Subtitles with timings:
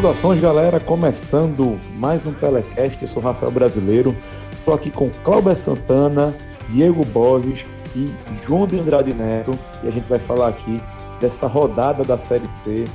[0.00, 0.80] Saudações, galera.
[0.80, 3.02] Começando mais um telecast.
[3.02, 4.16] Eu sou Rafael Brasileiro.
[4.52, 6.34] Estou aqui com Cláudio Santana,
[6.70, 8.10] Diego Borges e
[8.42, 9.50] João de Andrade Neto.
[9.82, 10.82] E a gente vai falar aqui
[11.20, 12.86] dessa rodada da Série C,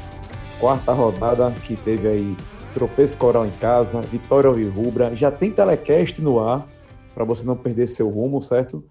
[0.59, 2.37] quarta rodada que teve aí
[2.73, 5.15] tropeço coral em casa, vitória Rubra.
[5.15, 6.67] Já tem telecast no ar
[7.13, 8.83] para você não perder seu rumo, certo?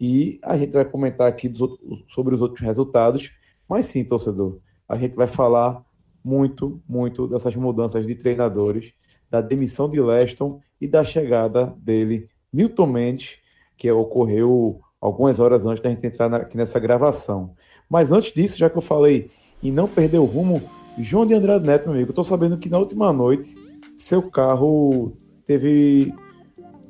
[0.00, 3.32] E a gente vai comentar aqui outros, sobre os outros resultados.
[3.68, 5.82] Mas sim, torcedor, a gente vai falar
[6.24, 8.92] muito, muito dessas mudanças de treinadores,
[9.30, 13.38] da demissão de Leston e da chegada dele, Milton Mendes,
[13.76, 17.54] que ocorreu algumas horas antes da gente entrar aqui nessa gravação.
[17.88, 19.30] Mas antes disso, já que eu falei
[19.62, 20.60] em não perder o rumo,
[20.98, 23.54] João de Andrade Neto, meu amigo, eu tô sabendo que na última noite
[23.96, 25.12] seu carro
[25.44, 26.12] teve.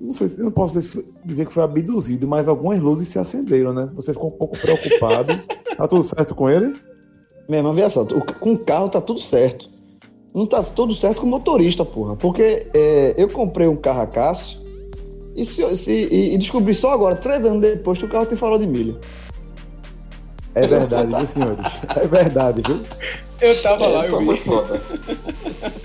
[0.01, 0.81] Não sei não posso
[1.25, 3.89] dizer que foi abduzido, mas algumas luzes se acenderam, né?
[3.95, 5.33] Você ficou um pouco preocupado.
[5.77, 6.73] tá tudo certo com ele?
[7.49, 9.71] Meu irmão, veja só, com o carro tá tudo certo.
[10.35, 12.17] Não tá tudo certo com o motorista, porra.
[12.17, 14.63] Porque é, eu comprei um carro a Cássio
[15.37, 18.37] e, se, se, e, e, descobri só agora, três anos depois, que o carro tem
[18.37, 18.97] farol de milha.
[20.55, 21.67] É verdade, viu, senhores?
[21.97, 22.81] É verdade, viu?
[23.41, 24.37] Eu tava lá, eu vi.
[24.39, 24.81] Foda.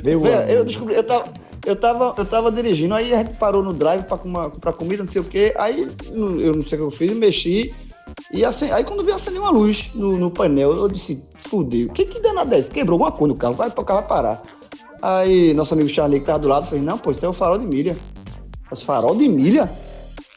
[0.03, 1.33] Meu eu descobri, eu tava,
[1.65, 5.11] eu tava, eu tava dirigindo, aí a gente parou no drive pra comprar comida, não
[5.11, 5.53] sei o quê.
[5.57, 7.73] Aí eu não sei o que eu fiz, mexi.
[8.31, 11.93] E assim, aí quando veio acender uma luz no, no painel, eu disse, fudeu, o
[11.93, 12.71] que que danada é isso?
[12.71, 14.41] Quebrou alguma coisa no carro, vai para o carro parar.
[15.01, 17.57] Aí nosso amigo Charlie que tava do lado fez, não, pô, isso é o farol
[17.57, 17.97] de milha.
[18.69, 19.69] Mas farol de milha?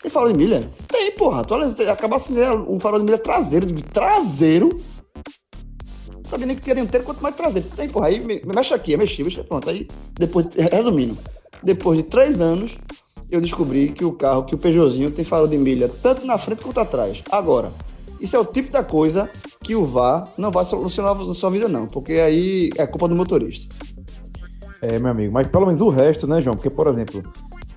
[0.02, 0.68] Tem farol de milha?
[0.88, 1.44] Tem, porra.
[1.44, 1.54] Tu
[1.90, 3.66] acaba acendendo um farol de milha traseiro.
[3.92, 4.80] Traseiro?
[6.12, 7.68] Não sabia nem que tinha dianteiro, quanto mais traseiro.
[7.70, 8.08] Tem, porra.
[8.08, 9.42] Aí mexe aqui, mexi, mexi.
[9.42, 9.68] Pronto.
[9.68, 11.18] Aí, depois, resumindo,
[11.62, 12.78] depois de três anos,
[13.30, 16.62] eu descobri que o carro, que o Peugeotzinho tem farol de milha tanto na frente
[16.62, 17.22] quanto atrás.
[17.30, 17.70] Agora,
[18.20, 19.30] isso é o tipo da coisa
[19.62, 23.14] que o VAR não vai solucionar na sua vida, não, porque aí é culpa do
[23.14, 23.74] motorista.
[24.82, 26.56] É, meu amigo, mas pelo menos o resto, né, João?
[26.56, 27.22] Porque, por exemplo,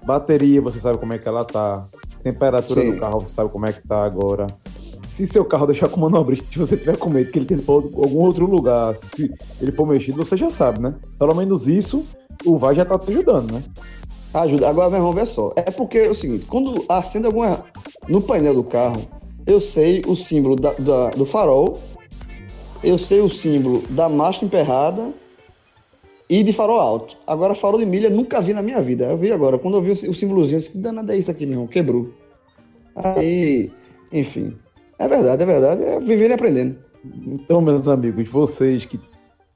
[0.06, 1.88] bateria, você sabe como é que ela tá,
[2.24, 2.94] temperatura Sim.
[2.94, 4.48] do carro, você sabe como é que tá agora.
[5.10, 8.20] Se seu carro deixar com manobrista, se você tiver com medo que ele tenha algum
[8.20, 10.96] outro lugar, se ele for mexido, você já sabe, né?
[11.20, 12.06] Pelo menos isso,
[12.46, 13.64] o VAR já tá te ajudando, né?
[14.34, 14.68] Ajuda.
[14.68, 15.54] Agora, meu irmão, vê só.
[15.56, 17.64] É porque é o seguinte, quando acende alguma.
[18.08, 19.02] No painel do carro,
[19.46, 21.80] eu sei o símbolo da, da, do farol,
[22.84, 25.10] eu sei o símbolo da marcha emperrada
[26.30, 27.18] e de farol alto.
[27.28, 29.06] Agora, farol de milha nunca vi na minha vida.
[29.06, 29.58] Eu vi agora.
[29.58, 31.68] Quando eu vi o, símbolozinho, eu disse, que danada é isso aqui, meu?
[31.68, 32.14] Quebrou.
[32.96, 33.72] Aí,
[34.12, 34.56] enfim.
[34.98, 35.84] É verdade, é verdade.
[35.84, 36.78] É vivendo e aprendendo.
[37.06, 39.00] Então, meus amigos, vocês que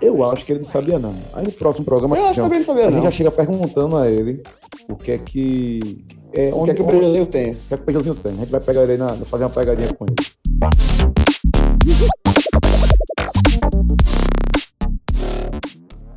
[0.02, 1.14] Eu acho que ele não sabia, não.
[1.32, 2.18] Aí no próximo programa.
[2.18, 2.94] Eu acho que também não sabia, a não.
[2.96, 4.42] gente já chega perguntando a ele
[4.90, 6.04] o que é que.
[6.34, 7.52] É, o que é que o Peugeotzinho tem?
[7.52, 8.32] O que é que o Peugeotzinho tem?
[8.32, 10.16] A gente vai pegar ele aí na, fazer uma pegadinha com ele.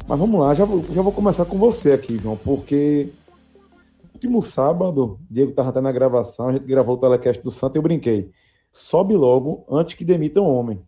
[0.07, 3.09] Mas vamos lá, já vou, já vou começar com você aqui, João, porque
[4.15, 7.79] último sábado, Diego estava até na gravação, a gente gravou o telecast do Santo e
[7.79, 8.31] eu brinquei.
[8.73, 10.83] Sobe logo antes que demitam um homem.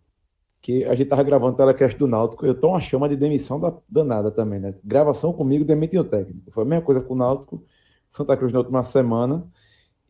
[0.66, 3.72] Que a gente estava gravando telecast do Náutico, eu tô uma chama de demissão da,
[3.88, 4.74] danada também, né?
[4.82, 6.50] Gravação comigo, demitem o técnico.
[6.50, 7.62] Foi a mesma coisa com o Náutico,
[8.08, 9.46] Santa Cruz na última semana.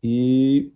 [0.01, 0.73] E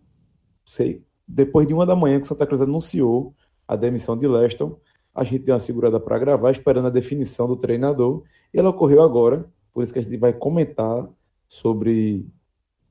[0.63, 3.33] sei, depois de uma da manhã que Santa Cruz anunciou
[3.67, 4.77] a demissão de Leston,
[5.15, 8.21] a gente deu uma segurada para gravar, esperando a definição do treinador,
[8.53, 11.09] e ela ocorreu agora, por isso que a gente vai comentar
[11.47, 12.23] sobre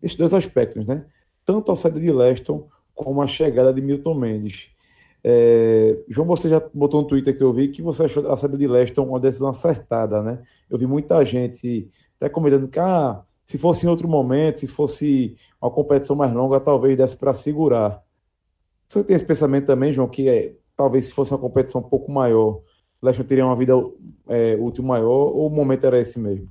[0.02, 1.06] esses dois aspectos, né?
[1.44, 4.72] Tanto a saída de Leston como a chegada de Milton Mendes.
[5.22, 8.56] É, João, você já botou no Twitter que eu vi que você achou a saída
[8.56, 10.42] de Leston uma decisão acertada, né?
[10.68, 15.36] Eu vi muita gente até comentando que ah, se fosse em outro momento, se fosse
[15.60, 18.02] uma competição mais longa, talvez desse para segurar.
[18.88, 22.10] Você tem esse pensamento também, João, que é, talvez se fosse uma competição um pouco
[22.10, 22.62] maior,
[23.02, 23.72] Leston teria uma vida
[24.28, 26.48] é, útil maior, ou o momento era esse mesmo?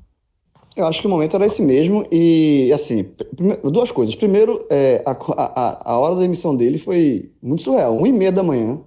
[0.80, 3.06] Eu acho que o momento era esse mesmo, e assim,
[3.64, 4.16] duas coisas.
[4.16, 7.98] Primeiro, é, a, a, a hora da emissão dele foi muito surreal.
[7.98, 8.80] Uma e meia da manhã,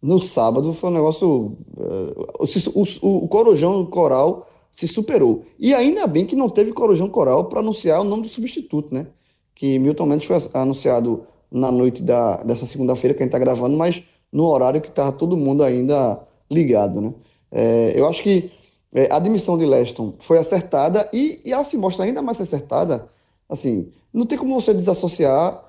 [0.00, 1.56] no sábado, foi um negócio.
[1.76, 5.42] Uh, o, o, o Corujão Coral se superou.
[5.58, 9.08] E ainda bem que não teve Corujão Coral para anunciar o nome do substituto, né?
[9.52, 13.76] Que Milton Mendes foi anunciado na noite da, dessa segunda-feira que a gente está gravando,
[13.76, 17.12] mas no horário que estava todo mundo ainda ligado, né?
[17.50, 18.52] É, eu acho que
[18.92, 23.08] é, a admissão de Leston foi acertada e, e ela se mostra ainda mais acertada.
[23.48, 25.64] Assim, não tem como você desassociar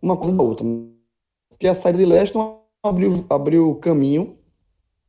[0.00, 0.66] uma coisa da outra.
[1.48, 4.36] Porque a saída de Leston abriu, abriu caminho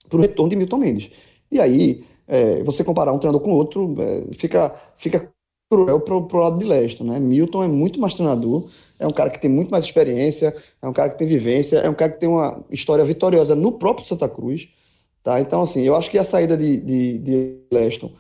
[0.08, 1.12] para o retorno de Milton Mendes.
[1.52, 5.32] E aí, é, você comparar um treinador com outro, é, fica, fica
[5.70, 7.04] cruel para o lado de Leston.
[7.04, 7.20] Né?
[7.20, 8.68] Milton é muito mais treinador,
[8.98, 11.90] é um cara que tem muito mais experiência, é um cara que tem vivência, é
[11.90, 14.68] um cara que tem uma história vitoriosa no próprio Santa Cruz.
[15.30, 15.40] Tá?
[15.40, 18.12] Então, assim, eu acho que a saída de, de, de Leston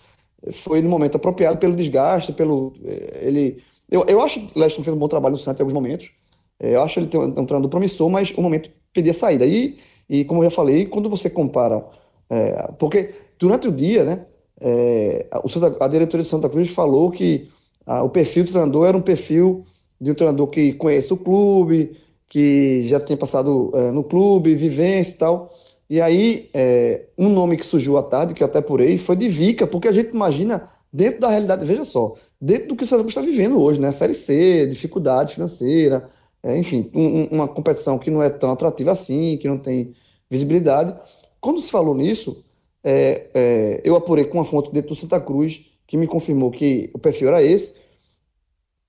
[0.51, 2.71] foi no momento apropriado pelo desgaste, pelo.
[2.85, 5.73] Eh, ele, eu, eu acho que Leston fez um bom trabalho no Santos em alguns
[5.73, 6.11] momentos.
[6.59, 9.43] Eh, eu acho ele tem um, um treinador promissor, mas o momento pedia saída.
[9.43, 11.83] E, e como eu já falei, quando você compara.
[12.29, 14.25] É, porque durante o dia, né,
[14.61, 17.49] é, Santa, a diretoria de Santa Cruz falou que
[17.87, 19.65] a, o perfil do treinador era um perfil
[19.99, 21.97] de um treinador que conhece o clube,
[22.29, 25.51] que já tem passado é, no clube, vivência e tal.
[25.89, 29.27] E aí, é, um nome que surgiu à tarde, que eu até apurei, foi de
[29.27, 33.07] Vica, porque a gente imagina dentro da realidade, veja só, dentro do que o Santa
[33.07, 33.91] está vivendo hoje, né?
[33.91, 36.07] Série C, dificuldade financeira,
[36.43, 39.95] é, enfim, um, uma competição que não é tão atrativa assim, que não tem
[40.29, 40.95] visibilidade.
[41.41, 42.45] Quando se falou nisso,
[42.83, 46.91] é, é, eu apurei com uma fonte dentro do Santa Cruz, que me confirmou que
[46.93, 47.73] o perfil era esse.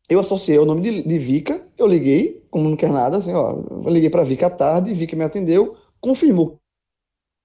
[0.06, 3.53] Eu associei o nome de, de Vica, eu liguei, como não quer nada, assim, ó,
[3.85, 6.59] eu liguei para Vica à tarde, Vica me atendeu, confirmou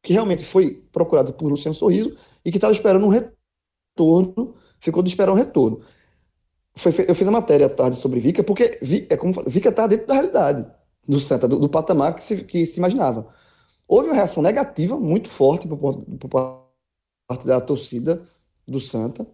[0.05, 2.15] que realmente foi procurado por Luciano Sorriso
[2.45, 5.81] e que estava esperando um retorno, ficou de esperar um retorno.
[6.75, 8.77] Foi, eu fiz a matéria à tarde sobre Vica, porque
[9.09, 10.67] é como está dentro da realidade
[11.07, 13.27] do Santa, do, do patamar que se, que se, imaginava.
[13.87, 16.29] Houve uma reação negativa muito forte por, por
[17.27, 18.21] parte da torcida
[18.67, 19.25] do Santa.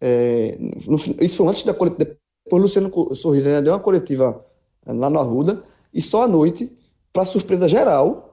[0.00, 2.16] É, no, isso foi antes da coletiva.
[2.44, 4.44] Depois Luciano Sorriso ainda deu uma coletiva
[4.86, 5.62] lá no Arruda,
[5.92, 6.76] e só à noite,
[7.12, 8.31] para surpresa geral,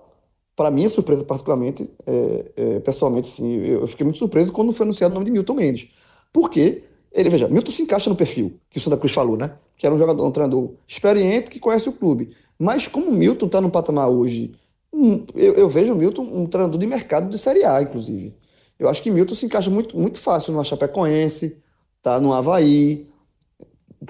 [0.59, 5.13] para minha surpresa, particularmente, é, é, pessoalmente, assim, eu fiquei muito surpreso quando foi anunciado
[5.13, 5.87] o nome de Milton Mendes.
[6.33, 6.83] Por quê?
[7.13, 9.53] Ele, veja, Milton se encaixa no perfil que o Santa Cruz falou, né?
[9.77, 12.35] Que era um jogador, um treinador experiente que conhece o clube.
[12.59, 14.53] Mas como o Milton está no patamar hoje,
[14.91, 18.35] um, eu, eu, vejo o Milton um treinador de mercado de Série A, inclusive.
[18.77, 21.63] Eu acho que Milton se encaixa muito, muito fácil no Chapecoense,
[22.01, 23.07] tá no Havaí,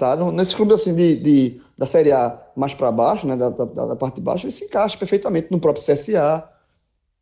[0.00, 3.64] tá nesses clubes assim de, de da Série A mais para baixo, né, da, da,
[3.64, 6.46] da, parte de baixo, ele se encaixa perfeitamente no próprio CSA,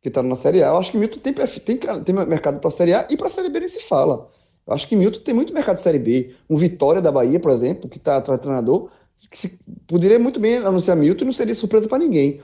[0.02, 0.68] que está na Série A.
[0.68, 3.30] Eu acho que Milton tem, tem, tem mercado para a Série A e para a
[3.30, 4.28] Série B nem se fala.
[4.66, 6.34] Eu acho que Milton tem muito mercado de Série B.
[6.48, 8.90] Um Vitória da Bahia, por exemplo, que está atrás do treinador,
[9.30, 12.40] que se, poderia muito bem anunciar Milton e não seria surpresa para ninguém.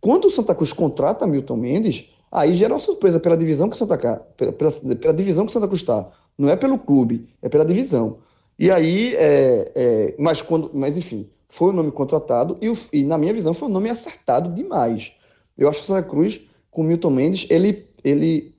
[0.00, 3.78] Quando o Santa Cruz contrata Milton Mendes, aí gera uma surpresa pela divisão que o
[3.78, 3.96] Santa,
[4.36, 6.08] pela, pela, pela divisão que o Santa Cruz está.
[6.36, 8.18] Não é pelo clube, é pela divisão.
[8.58, 13.04] E aí, é, é, mas, quando, mas enfim, foi o nome contratado e, o, e,
[13.04, 15.12] na minha visão, foi um nome acertado demais.
[15.56, 18.54] Eu acho que o Santa Cruz, com o Milton Mendes, ele, ele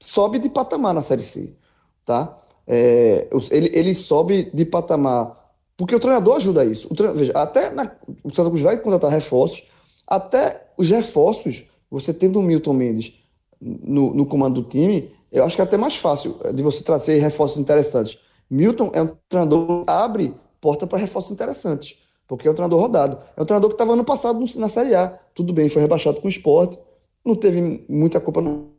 [0.00, 1.56] sobe de patamar na Série C,
[2.04, 2.38] tá?
[2.66, 5.42] É, ele, ele sobe de patamar
[5.76, 6.86] porque o treinador ajuda isso.
[6.90, 7.90] O treinador, veja, até na,
[8.22, 9.66] o Santa Cruz vai contratar reforços,
[10.06, 13.14] até os reforços, você tendo o Milton Mendes
[13.60, 17.18] no, no comando do time, eu acho que é até mais fácil de você trazer
[17.18, 18.18] reforços interessantes.
[18.52, 23.18] Milton é um treinador que abre porta para reforços interessantes porque é um treinador rodado.
[23.36, 25.08] É um treinador que estava ano passado na Série A.
[25.34, 26.78] Tudo bem, foi rebaixado com o esporte,
[27.22, 28.70] não teve muita culpa no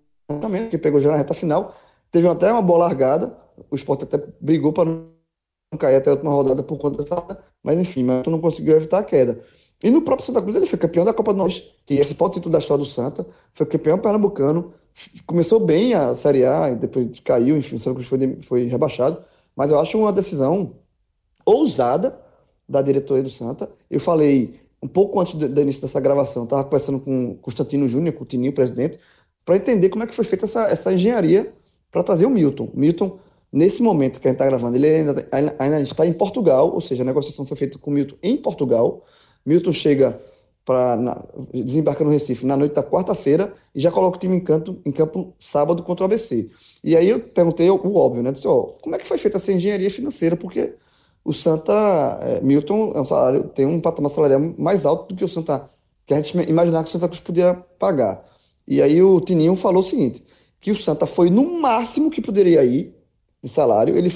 [0.41, 1.75] também, porque pegou já na reta final.
[2.09, 3.37] Teve até uma boa largada,
[3.69, 5.07] o esporte até brigou para não
[5.77, 9.03] cair até a última rodada por conta dessa, mas enfim, mas não conseguiu evitar a
[9.03, 9.39] queda.
[9.83, 12.33] E no próprio Santa Cruz ele foi campeão da Copa do Norte, que esse pode
[12.33, 14.73] título da história do Santa, foi campeão pernambucano,
[15.27, 19.23] começou bem a Série A, depois caiu, enfim, o Santa Cruz foi, foi rebaixado,
[19.55, 20.75] mas eu acho uma decisão
[21.45, 22.19] ousada,
[22.67, 23.69] da diretoria do Santa.
[23.91, 28.15] Eu falei um pouco antes do, início dessa gravação, estava conversando com o Constantino Júnior,
[28.15, 28.97] com o Tininho, presidente,
[29.45, 31.53] para entender como é que foi feita essa, essa engenharia
[31.91, 32.69] para trazer o Milton.
[32.73, 33.19] Milton
[33.53, 35.27] Nesse momento que a gente está gravando, ele ainda,
[35.59, 39.05] ainda está em Portugal, ou seja, a negociação foi feita com o Milton em Portugal.
[39.45, 40.19] Milton chega
[40.65, 44.77] para desembarcar no Recife na noite da quarta-feira e já coloca o time em campo,
[44.85, 46.49] em campo sábado contra o ABC.
[46.83, 48.31] E aí eu perguntei o óbvio, né?
[48.31, 50.37] Disse, ó, como é que foi feita essa engenharia financeira?
[50.37, 50.73] Porque
[51.23, 51.73] o Santa
[52.21, 55.69] é, Milton é um salário, tem um patamar salarial mais alto do que o Santa
[56.05, 58.25] que a gente imaginava que o Santa Cruz podia pagar.
[58.67, 60.23] E aí o Tininho falou o seguinte,
[60.59, 62.93] que o Santa foi no máximo que poderia ir
[63.41, 64.11] de salário, ele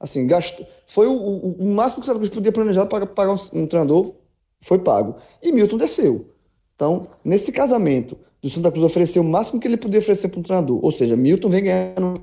[0.00, 3.32] assim, gastou, foi o, o, o máximo que o Santa Cruz podia planejar para pagar
[3.32, 4.14] um, um treinador
[4.62, 5.16] foi pago.
[5.42, 6.26] E Milton desceu.
[6.74, 10.42] Então, nesse casamento, o Santa Cruz ofereceu o máximo que ele podia oferecer para um
[10.42, 10.82] treinador.
[10.82, 12.14] Ou seja, Milton vem ganhando.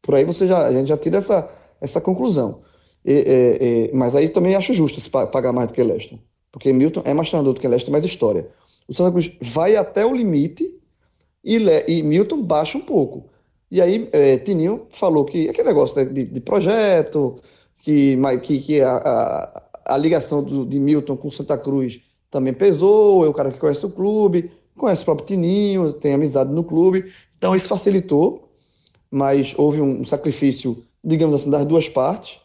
[0.00, 1.48] Por aí você já, a gente já tira essa,
[1.80, 2.62] essa conclusão.
[3.04, 6.18] E, mas aí também acho justo se pagar mais do que Leston.
[6.50, 8.48] Porque Milton é mais treinador do que Leston, mais história.
[8.88, 10.78] O Santa Cruz vai até o limite
[11.42, 13.28] e, Le, e Milton baixa um pouco.
[13.70, 17.40] E aí é, Tininho falou que aquele negócio de, de projeto,
[17.80, 22.00] que, que, que a a ligação do, de Milton com Santa Cruz
[22.30, 26.52] também pesou, é o cara que conhece o clube, conhece o próprio Tininho, tem amizade
[26.52, 28.50] no clube, então isso facilitou,
[29.10, 32.40] mas houve um sacrifício, digamos assim, das duas partes,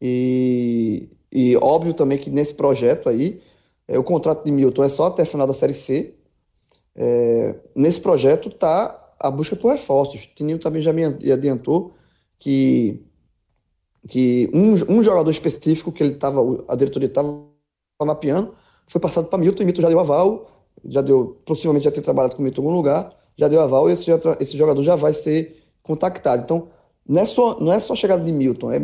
[0.00, 3.40] e, e óbvio também que nesse projeto aí,
[3.86, 6.14] é, o contrato de Milton é só até final da Série C,
[6.96, 11.92] é, nesse projeto está a busca por reforços, Tininho também já me adiantou
[12.38, 13.04] que
[14.08, 17.44] que um, um jogador específico que ele tava, a diretoria estava
[18.02, 18.54] mapeando
[18.86, 20.46] foi passado para Milton, e Milton já deu aval,
[20.84, 23.92] já deu, possivelmente já tem trabalhado com Milton em algum lugar, já deu aval e
[23.92, 26.42] esse, esse jogador já vai ser contactado.
[26.42, 26.68] Então,
[27.06, 28.80] não é só, não é só a chegada de Milton, é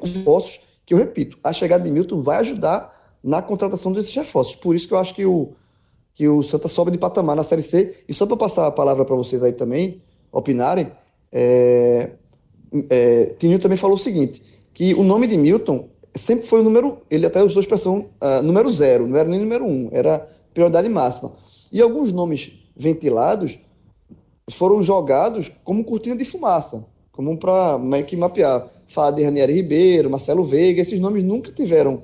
[0.00, 4.54] reforços que eu repito, a chegada de Milton vai ajudar na contratação desses reforços.
[4.54, 5.52] Por isso que eu acho que o,
[6.12, 8.04] que o Santa sobe de patamar na Série C.
[8.08, 10.92] E só para passar a palavra para vocês aí também, opinarem,
[11.32, 12.12] é,
[12.90, 14.42] é, Tininho também falou o seguinte:
[14.74, 18.42] que o nome de Milton sempre foi o número, ele até usou a expressão uh,
[18.42, 21.32] número zero, não era nem número um, era prioridade máxima.
[21.72, 23.58] E alguns nomes ventilados
[24.50, 28.68] foram jogados como cortina de fumaça, como para meio que mapear.
[28.86, 32.02] Fala de Ranieri Ribeiro, Marcelo Veiga, esses nomes nunca tiveram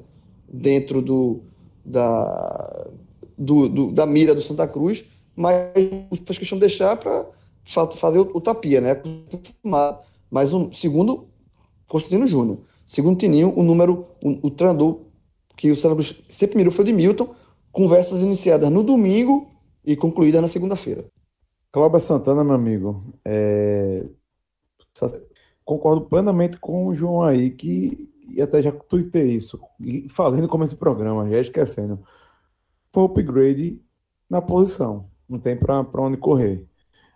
[0.49, 1.43] dentro do,
[1.85, 2.91] da,
[3.37, 5.05] do, do, da mira do Santa Cruz,
[5.37, 5.73] mas
[6.25, 7.27] faz questão de deixar para
[7.65, 9.01] fazer o, o tapia, né?
[10.31, 11.30] Mas um, segundo
[11.91, 12.61] Constantino Júnior.
[12.87, 15.01] Segundo Tininho, o número, o, o treinador
[15.57, 17.35] que o Santa Cruz sempre mirou foi de Milton,
[17.73, 19.51] conversas iniciadas no domingo
[19.85, 21.05] e concluídas na segunda-feira.
[21.73, 24.07] Cláudio Santana, meu amigo, é...
[25.65, 30.47] concordo plenamente com o João aí, que e até já tuitei isso, e falei no
[30.47, 31.99] começo do programa, já esquecendo.
[32.93, 33.83] Foi upgrade
[34.29, 36.65] na posição, não tem para onde correr.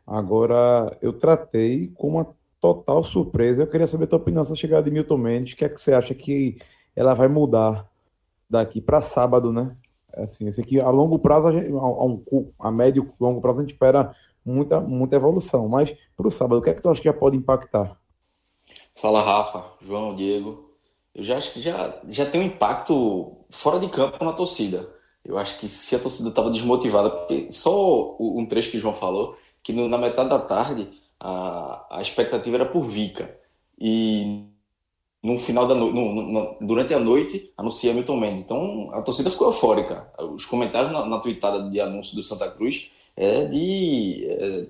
[0.05, 3.63] Agora, eu tratei com uma total surpresa.
[3.63, 5.53] Eu queria saber a tua opinião sobre a chegada de Milton Mendes.
[5.53, 6.57] O que é que você acha que
[6.97, 7.87] ela vai mudar
[8.49, 9.77] daqui para sábado, né?
[10.15, 14.15] Assim, esse aqui a longo prazo, a, a, a médio longo prazo, a gente espera
[14.43, 15.69] muita, muita evolução.
[15.69, 17.99] Mas para o sábado, o que é que tu acha que já pode impactar?
[18.97, 20.71] Fala, Rafa, João, Diego.
[21.15, 24.89] Eu já acho que já, já tem um impacto fora de campo na torcida.
[25.23, 28.95] Eu acho que se a torcida estava desmotivada, porque só um trecho que o João
[28.95, 33.35] falou, que no, na metade da tarde a, a expectativa era por Vica.
[33.81, 34.45] E
[35.23, 38.45] no final da no, durante a noite anuncia Milton Mendes.
[38.45, 40.07] Então a torcida ficou eufórica.
[40.19, 44.67] Os comentários na, na tweetada de anúncio do Santa Cruz é de é,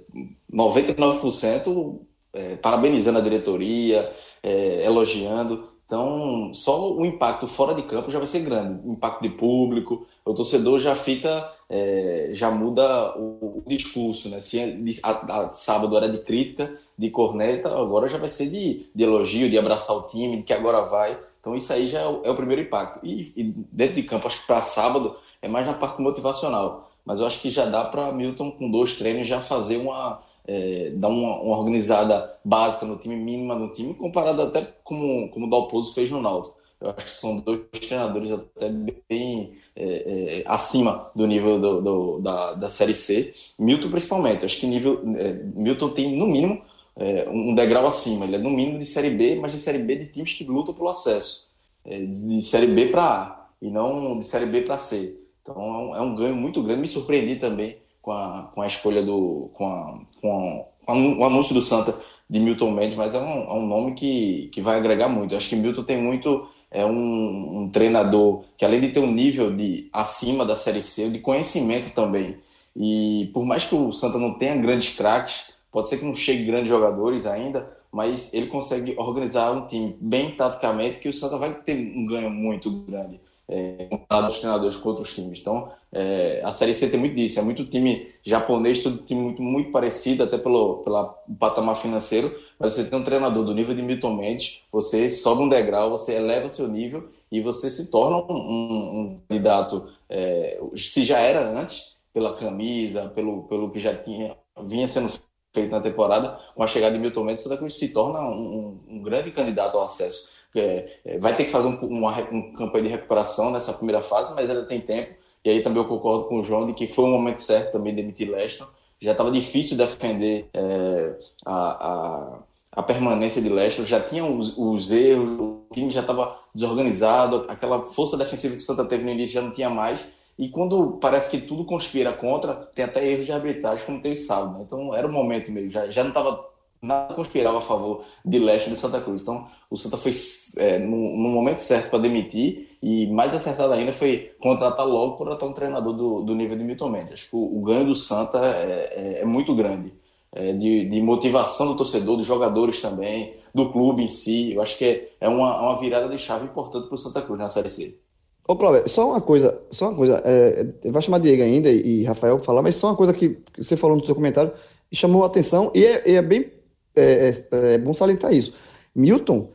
[0.52, 1.98] 99%
[2.32, 5.70] é, parabenizando a diretoria, é, elogiando.
[5.86, 8.88] Então, só o impacto fora de campo já vai ser grande.
[8.88, 14.40] impacto de público, o torcedor já fica, é, já muda o, o, discurso, né?
[14.40, 19.02] Se a, a, sábado era de crítica, de corneta, agora já vai ser de, de
[19.02, 21.18] elogio, de abraçar o time, de que agora vai.
[21.40, 23.00] Então, isso aí já é o, é o primeiro impacto.
[23.02, 26.90] E, e, dentro de campo, acho que para sábado é mais na parte motivacional.
[27.04, 30.90] Mas eu acho que já dá para Milton, com dois treinos, já fazer uma é,
[30.94, 35.50] dar uma, uma, organizada básica no time, mínima no time, comparado até como, como o
[35.50, 36.56] Dalpozo fez no Náutico.
[36.84, 38.68] Eu acho que são dois treinadores até
[39.08, 43.32] bem é, é, acima do nível do, do, da, da Série C.
[43.58, 44.44] Milton, principalmente.
[44.44, 46.62] Acho que nível é, Milton tem, no mínimo,
[46.96, 48.24] é, um degrau acima.
[48.26, 50.74] Ele é, no mínimo, de Série B, mas de Série B de times que lutam
[50.74, 51.48] pelo acesso.
[51.84, 55.18] É, de Série B para A e não de Série B para C.
[55.42, 56.82] Então é um, é um ganho muito grande.
[56.82, 59.50] Me surpreendi também com a, com a escolha do.
[59.54, 61.98] com, a, com a, o anúncio do Santa
[62.28, 65.32] de Milton Mendes, mas é um, é um nome que, que vai agregar muito.
[65.32, 66.48] Eu acho que Milton tem muito.
[66.74, 71.08] É um, um, treinador que, além de ter um nível de acima da Série C,
[71.08, 72.38] de conhecimento também.
[72.76, 76.44] E por mais que o Santa não tenha grandes craques, pode ser que não chegue
[76.44, 81.54] grandes jogadores ainda, mas ele consegue organizar um time bem taticamente que o Santa vai
[81.54, 85.40] ter um ganho muito grande é, comparado aos treinadores com outros times.
[85.40, 89.42] Então, é, a Série C tem muito disso, é muito time japonês, tudo time muito,
[89.42, 93.82] muito parecido, até pelo, pelo patamar financeiro, mas você tem um treinador do nível de
[93.82, 98.36] Milton Mendes, você sobe um degrau, você eleva seu nível e você se torna um,
[98.36, 104.36] um, um candidato, é, se já era antes, pela camisa, pelo, pelo que já tinha
[104.62, 105.12] vinha sendo
[105.52, 109.30] feito na temporada, com a chegada de Milton Mendes, Cruz se torna um, um grande
[109.30, 110.33] candidato ao acesso.
[110.54, 114.34] É, é, vai ter que fazer um, uma, uma campanha de recuperação nessa primeira fase,
[114.34, 115.14] mas ainda tem tempo.
[115.44, 117.94] E aí também eu concordo com o João de que foi um momento certo também
[117.94, 118.66] de demitir Leston.
[119.00, 122.38] Já estava difícil defender é, a, a,
[122.72, 127.82] a, permanência de Leston, já tinha os, os erros, o time já estava desorganizado, aquela
[127.82, 130.08] força defensiva que o Santa teve no início já não tinha mais.
[130.38, 134.58] E quando parece que tudo conspira contra, tem até erros de arbitragem, como teve sábado.
[134.58, 134.64] Né?
[134.66, 136.53] Então era o momento mesmo, já, já não estava
[136.84, 139.22] nada conspirava a favor de Leste do Santa Cruz.
[139.22, 140.12] Então, o Santa foi
[140.58, 145.48] é, no, no, momento certo para demitir e mais acertado ainda foi contratar logo, contratar
[145.48, 147.12] um treinador do, do nível de Milton Mendes.
[147.14, 149.94] Acho que o, o ganho do Santa é, é, é muito grande,
[150.32, 154.52] é, de, de, motivação do torcedor, dos jogadores também, do clube em si.
[154.52, 157.38] Eu acho que é, é uma, uma virada de chave importante para o Santa Cruz
[157.38, 157.98] na Série C.
[158.46, 162.04] Ô, Cláudio, só uma coisa, só uma coisa, é, vai chamar Diego ainda e, e
[162.04, 164.52] Rafael para falar, mas só uma coisa que você falou no seu comentário
[164.94, 166.50] chamou a atenção, e é, é bem
[166.96, 168.54] é, é, é bom salientar isso.
[168.94, 169.48] Milton,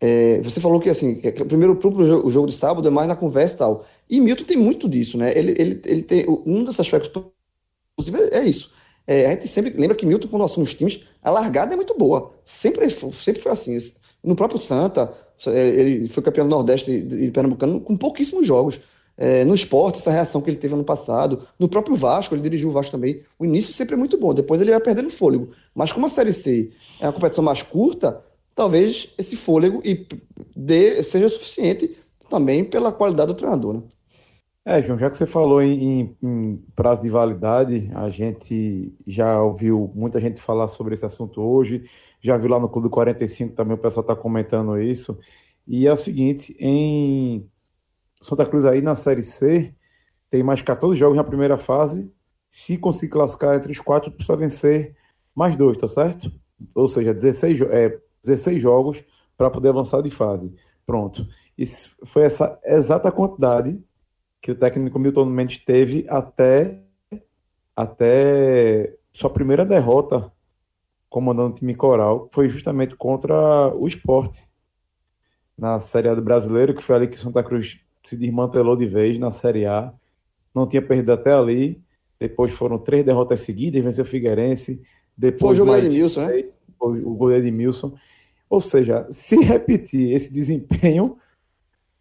[0.00, 3.16] é, você falou que assim, que primeiro pro o jogo de sábado é mais na
[3.16, 3.86] conversa e tal.
[4.08, 5.32] E Milton tem muito disso, né?
[5.36, 7.10] Ele, ele, ele tem um dos aspectos
[7.98, 8.74] inclusive é isso.
[9.06, 11.96] É, a gente sempre lembra que Milton, quando assume os times, a largada é muito
[11.96, 12.32] boa.
[12.44, 13.78] Sempre, sempre foi assim.
[14.22, 15.14] No próprio Santa,
[15.46, 18.80] é, ele foi campeão do Nordeste e Pernambucano com pouquíssimos jogos.
[19.18, 21.42] É, no esporte, essa reação que ele teve ano passado.
[21.58, 23.22] No próprio Vasco, ele dirigiu o Vasco também.
[23.38, 25.50] O início sempre é muito bom, depois ele vai perdendo fôlego.
[25.74, 26.70] Mas como a Série C
[27.00, 28.22] é uma competição mais curta,
[28.54, 30.06] talvez esse fôlego e
[30.54, 31.96] dê, seja suficiente
[32.28, 33.74] também pela qualidade do treinador.
[33.74, 33.82] Né?
[34.64, 39.92] É, João, já que você falou em, em, prazo de validade, a gente já ouviu
[39.94, 41.84] muita gente falar sobre esse assunto hoje,
[42.20, 45.16] já viu lá no Clube 45 também o pessoal está comentando isso.
[45.68, 47.48] E é o seguinte, em
[48.20, 49.74] Santa Cruz aí na Série C
[50.30, 52.12] tem mais 14 jogos na primeira fase.
[52.48, 54.96] Se conseguir classificar entre os quatro, precisa vencer
[55.34, 56.30] mais dois, tá certo?
[56.74, 59.04] Ou seja, 16, é, 16 jogos
[59.36, 60.52] para poder avançar de fase.
[60.86, 61.26] Pronto.
[61.56, 63.82] Isso foi essa exata quantidade
[64.40, 66.80] que o técnico Milton Mendes teve até,
[67.74, 70.32] até sua primeira derrota
[71.08, 74.48] comandando o time coral, foi justamente contra o esporte
[75.56, 79.18] na Série A do Brasileiro, que foi ali que Santa Cruz se desmantelou de vez
[79.18, 79.92] na Série A.
[80.54, 81.82] Não tinha perdido até ali.
[82.18, 84.80] Depois foram três derrotas seguidas, venceu o Figueirense.
[85.16, 86.44] Depois Foi o goleiro Edmilson, né?
[86.80, 87.94] O goleiro Edmilson.
[88.48, 91.18] Ou seja, se repetir esse desempenho,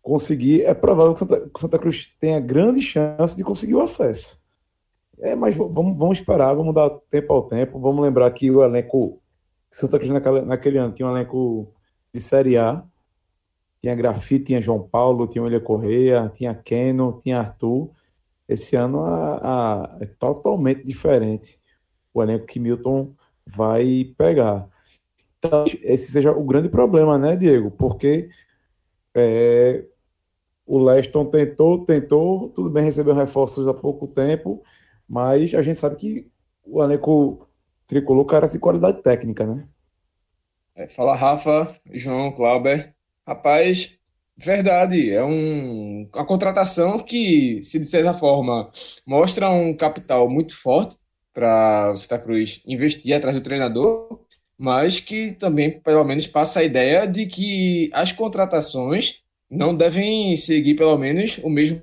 [0.02, 4.40] conseguir, é provável que Santa, que Santa Cruz tenha grande chance de conseguir o acesso.
[5.20, 7.80] É, mas vamos, vamos esperar, vamos dar tempo ao tempo.
[7.80, 9.20] Vamos lembrar que o elenco.
[9.72, 11.74] Santa Cruz naquele, naquele ano tinha um elenco
[12.14, 12.84] de Série A
[13.86, 17.92] tinha Grafite, tinha João Paulo, tinha William Correia, tinha Keno, tinha Arthur.
[18.50, 19.36] Esse ano a,
[19.84, 21.60] a, é totalmente diferente
[22.12, 23.14] o elenco que Milton
[23.46, 24.68] vai pegar.
[25.38, 27.70] Então, esse seja o grande problema, né, Diego?
[27.70, 28.28] Porque
[29.14, 29.86] é,
[30.66, 34.64] o Leston tentou, tentou, tudo bem, recebeu reforços há pouco tempo,
[35.08, 36.32] mas a gente sabe que
[36.66, 37.48] o elenco
[37.86, 39.68] tricolor carece de qualidade técnica, né?
[40.74, 42.95] É, fala Rafa, João, Clauber.
[43.28, 43.98] Rapaz,
[44.38, 45.12] verdade.
[45.12, 48.72] É um, uma contratação que, se de certa forma,
[49.06, 50.98] mostra um capital muito forte
[51.34, 54.20] para o Santa Cruz investir atrás do treinador,
[54.58, 60.76] mas que também, pelo menos, passa a ideia de que as contratações não devem seguir,
[60.76, 61.82] pelo menos, o mesmo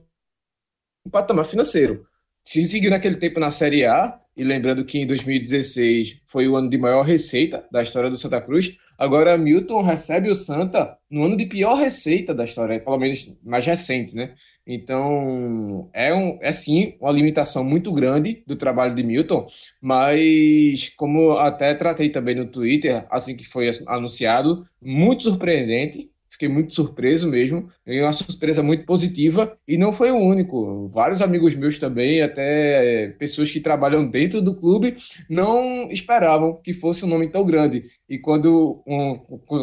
[1.11, 2.07] patamar financeiro.
[2.44, 6.71] Se seguir naquele tempo na Série A, e lembrando que em 2016 foi o ano
[6.71, 11.37] de maior receita da história do Santa Cruz, agora Milton recebe o Santa no ano
[11.37, 14.35] de pior receita da história, pelo menos mais recente, né?
[14.66, 19.45] Então, é, um, é sim uma limitação muito grande do trabalho de Milton,
[19.81, 26.75] mas como até tratei também no Twitter, assim que foi anunciado, muito surpreendente Fiquei muito
[26.75, 27.68] surpreso mesmo.
[27.85, 30.88] É uma surpresa muito positiva e não foi o único.
[30.88, 34.97] Vários amigos meus também, até pessoas que trabalham dentro do clube,
[35.29, 37.85] não esperavam que fosse um nome tão grande.
[38.09, 39.14] E quando, um,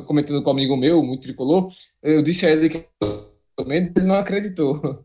[0.04, 1.70] comentando com um amigo meu, muito tricolor,
[2.04, 2.86] eu disse a ele que
[3.68, 5.04] ele não acreditou.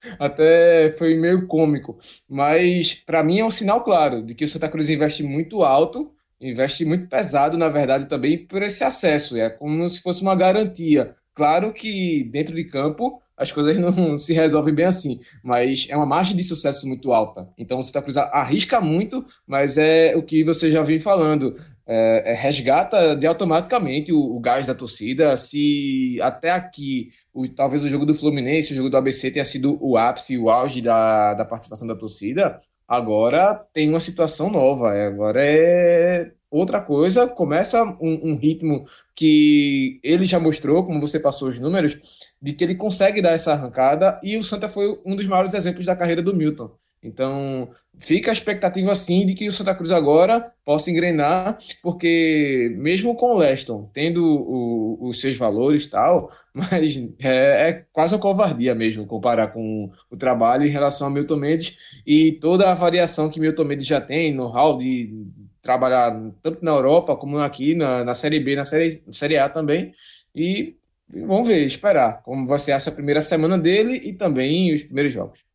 [0.20, 1.98] Até foi meio cômico.
[2.28, 6.12] Mas para mim é um sinal claro de que o Santa Cruz investe muito alto
[6.40, 9.36] investe muito pesado, na verdade, também por esse acesso.
[9.36, 11.12] É como se fosse uma garantia.
[11.34, 16.04] Claro que dentro de campo as coisas não se resolvem bem assim, mas é uma
[16.04, 17.48] margem de sucesso muito alta.
[17.56, 21.54] Então o Santa Cruz arrisca muito, mas é o que você já vem falando.
[21.90, 25.34] É, é, resgata de automaticamente o, o, gás da torcida.
[25.38, 29.78] Se até aqui, o, talvez o jogo do Fluminense, o jogo do ABC tenha sido
[29.82, 34.94] o ápice, o auge da, da participação da torcida, agora tem uma situação nova.
[34.94, 41.20] É, agora é outra coisa, começa um, um, ritmo que ele já mostrou, como você
[41.20, 41.98] passou os números,
[42.40, 45.84] de que ele consegue dar essa arrancada, e o Santa foi um dos maiores exemplos
[45.84, 46.70] da carreira do Milton.
[47.02, 53.14] Então, fica a expectativa sim de que o Santa Cruz agora possa engrenar, porque mesmo
[53.14, 58.74] com o Leston tendo o, os seus valores tal, mas é, é, quase uma covardia
[58.74, 63.40] mesmo comparar com o trabalho em relação a Milton Mendes e toda a variação que
[63.40, 65.26] Milton Mendes já tem no hall de
[65.62, 69.92] trabalhar tanto na Europa como aqui na, na Série B, na série, série A também.
[70.34, 70.76] E
[71.08, 75.47] vamos ver, esperar como vai ser essa primeira semana dele e também os primeiros jogos.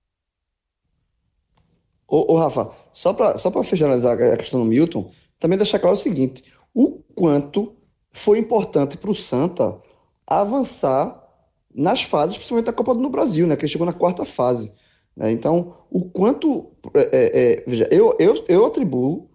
[2.13, 5.99] Ô, ô Rafa, só para só fechar a questão do Milton, também deixar claro o
[5.99, 7.73] seguinte: o quanto
[8.12, 9.82] foi importante para o Santa
[10.28, 11.28] avançar
[11.73, 13.56] nas fases, principalmente da Copa do Brasil, né?
[13.56, 14.71] Que ele chegou na quarta fase.
[15.17, 15.32] Né?
[15.32, 16.71] Então, o quanto.
[16.93, 19.28] É, é, é veja, eu, eu, eu atribuo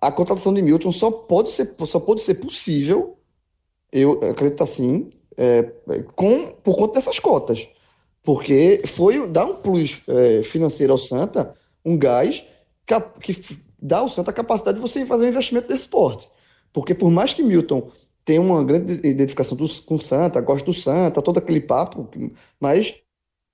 [0.00, 3.18] a contratação de Milton só pode ser, só pode ser possível,
[3.92, 5.62] eu acredito assim, é,
[6.16, 7.68] com, por conta dessas cotas.
[8.22, 12.44] Porque foi dar um plus é, financeiro ao Santa, um gás
[13.20, 13.34] que,
[13.80, 16.28] dá ao Santa a capacidade de você fazer um investimento desse esporte.
[16.72, 17.90] Porque por mais que Milton
[18.24, 22.08] tenha uma grande identificação do, com o Santa, gosta do Santa, todo aquele papo,
[22.60, 22.94] mas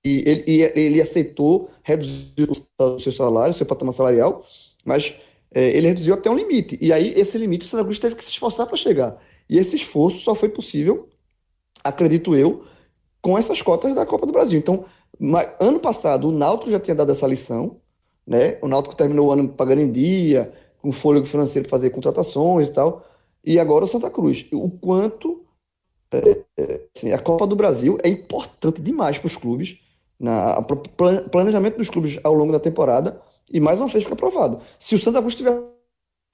[0.05, 4.45] e ele, ele aceitou reduzir o seu salário, seu patamar salarial,
[4.85, 5.15] mas
[5.51, 6.77] é, ele reduziu até um limite.
[6.81, 9.21] E aí, esse limite, o Santa Cruz teve que se esforçar para chegar.
[9.49, 11.09] E esse esforço só foi possível,
[11.83, 12.63] acredito eu,
[13.21, 14.57] com essas cotas da Copa do Brasil.
[14.57, 14.85] Então,
[15.59, 17.81] ano passado, o Náutico já tinha dado essa lição,
[18.29, 18.59] né?
[18.61, 22.73] O Náutico terminou o ano pagando em dia, com fôlego financeiro para fazer contratações e
[22.73, 23.03] tal.
[23.43, 24.45] E agora o Santa Cruz.
[24.53, 25.43] O quanto
[26.11, 29.79] é, é, assim, a Copa do Brasil é importante demais para os clubes,
[30.19, 30.61] na
[31.31, 33.19] planejamento dos clubes ao longo da temporada
[33.51, 34.59] e mais uma vez fica aprovado.
[34.77, 35.63] Se o Santa Cruz tivesse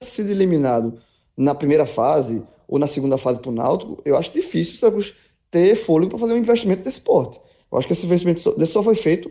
[0.02, 1.00] sido eliminado
[1.34, 4.92] na primeira fase ou na segunda fase para o Náutico, eu acho difícil o Santa
[4.92, 5.14] Cruz
[5.50, 7.40] ter fôlego para fazer um investimento desse porte.
[7.72, 9.30] Eu acho que esse investimento só, só foi feito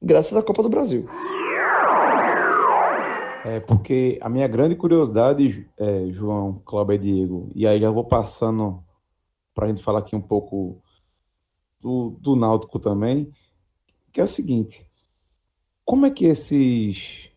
[0.00, 1.06] graças à Copa do Brasil.
[3.48, 8.02] É porque a minha grande curiosidade, é, João, Cláudio e Diego, e aí já vou
[8.02, 8.82] passando
[9.54, 10.82] para a gente falar aqui um pouco
[11.80, 13.32] do, do Náutico também,
[14.12, 14.84] que é o seguinte:
[15.84, 17.30] como é que esses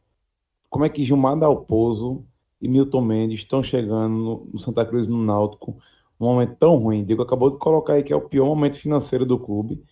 [0.68, 2.26] como é que Gilmar Dalpozo
[2.60, 5.78] e Milton Mendes estão chegando no, no Santa Cruz no Náutico
[6.20, 7.06] num momento tão ruim.
[7.06, 9.84] Diego acabou de colocar aí que é o pior momento financeiro do clube,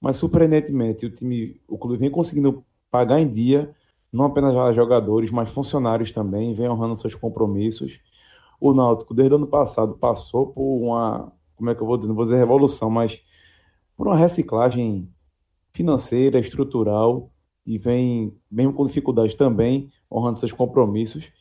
[0.00, 3.74] mas surpreendentemente o time, o clube vem conseguindo pagar em dia,
[4.14, 8.00] não apenas jogadores, mas funcionários também, vem honrando seus compromissos.
[8.60, 12.08] O Náutico desde o ano passado passou por uma, como é que eu vou dizer,
[12.08, 13.20] não vou dizer revolução, mas
[13.96, 15.12] por uma reciclagem
[15.72, 17.28] financeira, estrutural
[17.66, 21.32] e vem, mesmo com dificuldades também, honrando seus compromissos.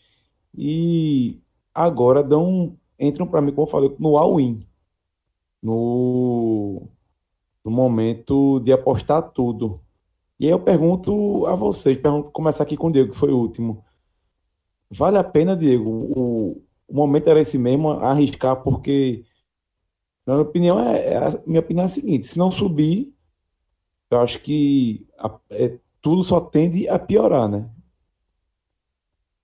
[0.58, 1.40] E
[1.76, 4.66] agora dão, entram para mim, como eu falei, no all-in.
[5.62, 6.88] No,
[7.64, 9.80] no momento de apostar tudo.
[10.40, 13.38] E aí eu pergunto a vocês, pergunto, começar aqui com o Diego, que foi o
[13.38, 13.84] último.
[14.90, 15.90] Vale a pena, Diego?
[15.90, 19.26] O, o momento era esse mesmo, arriscar, porque,
[20.26, 23.14] na minha opinião, é, é, minha opinião é a seguinte: se não subir,
[24.12, 27.70] eu acho que a, é, tudo só tende a piorar, né?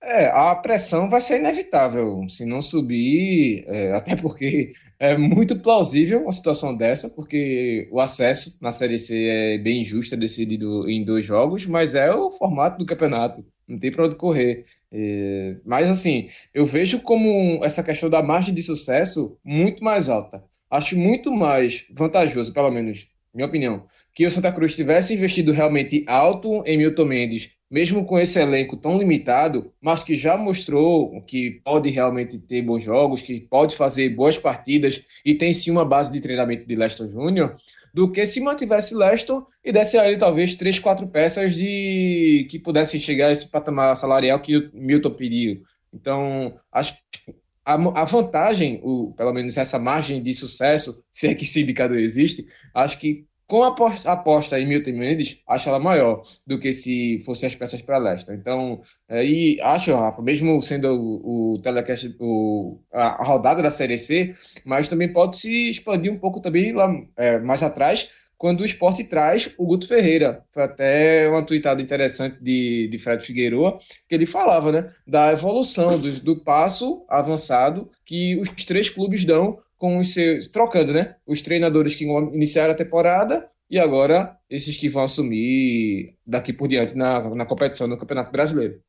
[0.02, 6.22] É, a pressão vai ser inevitável se não subir, é, até porque é muito plausível
[6.22, 11.04] uma situação dessa, porque o acesso na Série C é bem justo, é decidido em
[11.04, 14.64] dois jogos, mas é o formato do campeonato, não tem para onde correr.
[14.90, 20.42] É, mas assim, eu vejo como essa questão da margem de sucesso muito mais alta.
[20.70, 23.84] Acho muito mais vantajoso, pelo menos minha opinião,
[24.14, 28.76] que o Santa Cruz tivesse investido realmente alto em Milton Mendes mesmo com esse elenco
[28.76, 34.08] tão limitado, mas que já mostrou que pode realmente ter bons jogos, que pode fazer
[34.10, 37.54] boas partidas e tem sim uma base de treinamento de Leston Júnior,
[37.94, 42.58] do que se mantivesse Leston e desse a ele talvez três, quatro peças de que
[42.58, 45.62] pudessem chegar a esse patamar salarial que o Milton pediu.
[45.92, 51.44] Então, acho que a, vantagem, o, pelo menos essa margem de sucesso, se é que
[51.44, 53.74] esse indicador existe, acho que com a
[54.12, 58.32] aposta em Milton Mendes, acho ela maior do que se fossem as peças para Leicester.
[58.32, 59.26] Então, é,
[59.60, 65.12] acho, Rafa, mesmo sendo o, o telecast, o, a, rodada da Série C, mas também
[65.12, 69.66] pode se expandir um pouco também lá é, mais atrás, quando o esporte traz o
[69.66, 70.44] Guto Ferreira.
[70.52, 73.76] Foi até uma tweetada interessante de, de Fred Figueiredo,
[74.08, 79.58] que ele falava né, da evolução do, do passo avançado que os três clubes dão
[79.80, 80.46] com os seus.
[80.46, 81.16] trocando, né?
[81.26, 86.94] Os treinadores que iniciaram a temporada e agora esses que vão assumir daqui por diante
[86.94, 88.80] na, na competição no Campeonato Brasileiro.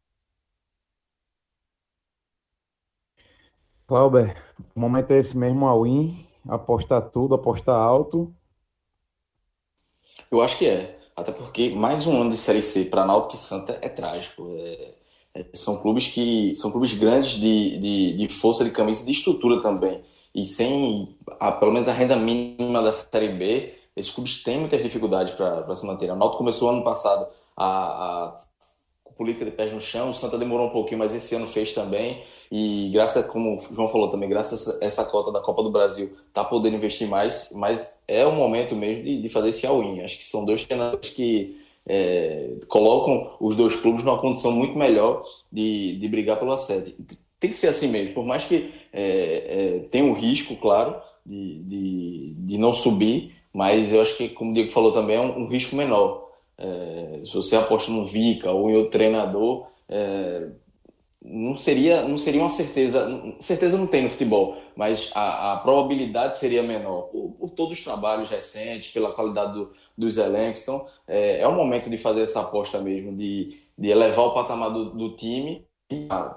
[3.87, 4.35] Clauber,
[4.75, 8.33] o momento é esse mesmo, a win, apostar tudo, apostar alto.
[10.29, 10.99] Eu acho que é.
[11.15, 14.55] Até porque mais um ano de Série C para Náutico e Santa é trágico.
[14.57, 14.93] É,
[15.35, 19.11] é, são clubes que são clubes grandes de, de, de força de camisa e de
[19.11, 24.41] estrutura também e sem a, pelo menos a renda mínima da Série B, esses clubes
[24.43, 26.09] têm muitas dificuldades para se manter.
[26.11, 27.65] O Náutico começou ano passado a,
[28.27, 28.35] a
[29.17, 32.23] política de pés no chão, o Santa demorou um pouquinho, mas esse ano fez também.
[32.51, 36.11] E graças, como o João falou também, graças a essa cota da Copa do Brasil,
[36.33, 40.01] tá podendo investir mais, mas é o momento mesmo de, de fazer esse all-in.
[40.01, 45.23] Acho que são dois treinadores que é, colocam os dois clubes numa condição muito melhor
[45.51, 46.95] de, de brigar pelo acesso
[47.41, 51.63] tem que ser assim mesmo, por mais que é, é, tenha um risco, claro, de,
[51.63, 55.39] de, de, não subir, mas eu acho que, como o Diego falou também, é um,
[55.39, 56.29] um risco menor.
[56.55, 60.49] É, se você aposta no Vica ou em outro treinador, é,
[61.19, 63.07] não seria, não seria uma certeza,
[63.39, 67.83] certeza não tem no futebol, mas a, a probabilidade seria menor por, por, todos os
[67.83, 70.61] trabalhos recentes, pela qualidade do, dos elencos.
[70.61, 74.69] Então, é, é o momento de fazer essa aposta mesmo, de, de elevar o patamar
[74.69, 75.65] do, do time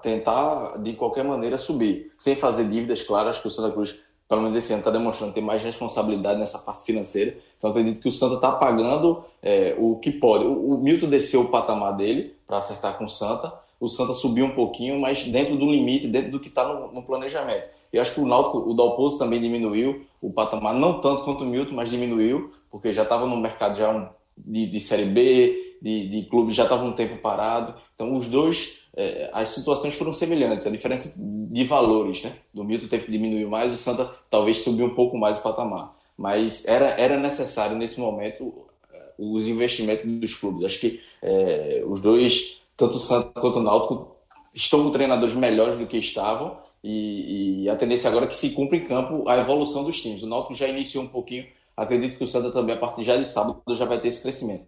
[0.03, 4.43] tentar de qualquer maneira subir, sem fazer dívidas, claro, acho que o Santa Cruz, pelo
[4.43, 8.13] menos esse ano, está demonstrando ter mais responsabilidade nessa parte financeira, então acredito que o
[8.13, 10.45] Santa está pagando é, o que pode.
[10.45, 14.47] O, o, Milton desceu o patamar dele para acertar com o Santa, o Santa subiu
[14.47, 17.69] um pouquinho, mas dentro do limite, dentro do que está no, no, planejamento.
[17.93, 21.47] E acho que o Náutico, o Dalpozo também diminuiu o patamar, não tanto quanto o
[21.47, 26.09] Milton, mas diminuiu, porque já estava no mercado já um, de, de Série B, de,
[26.09, 27.75] de clubes, já estava um tempo parado.
[27.95, 32.33] Então os dois é, as situações foram semelhantes, a diferença de valores, né?
[32.53, 35.97] Do Milton teve que diminuir mais, o Santa talvez subiu um pouco mais o patamar.
[36.17, 40.65] Mas era, era necessário nesse momento é, os investimentos dos clubes.
[40.65, 44.15] Acho que é, os dois, tanto o Santa quanto o Náutico,
[44.55, 48.51] estão com treinadores melhores do que estavam e, e, a tendência agora é que se
[48.51, 50.23] cumpra em campo a evolução dos times.
[50.23, 53.27] O Náutico já iniciou um pouquinho, acredito que o Santa também, a partir já de
[53.27, 54.67] sábado, já vai ter esse crescimento.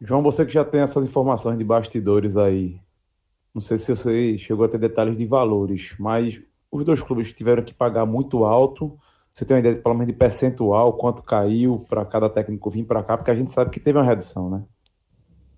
[0.00, 2.78] João, você que já tem essas informações de bastidores aí,
[3.54, 7.62] não sei se você chegou a ter detalhes de valores, mas os dois clubes tiveram
[7.62, 8.96] que pagar muito alto.
[9.32, 13.02] Você tem uma ideia, pelo menos, de percentual, quanto caiu para cada técnico vir para
[13.02, 14.62] cá, porque a gente sabe que teve uma redução, né?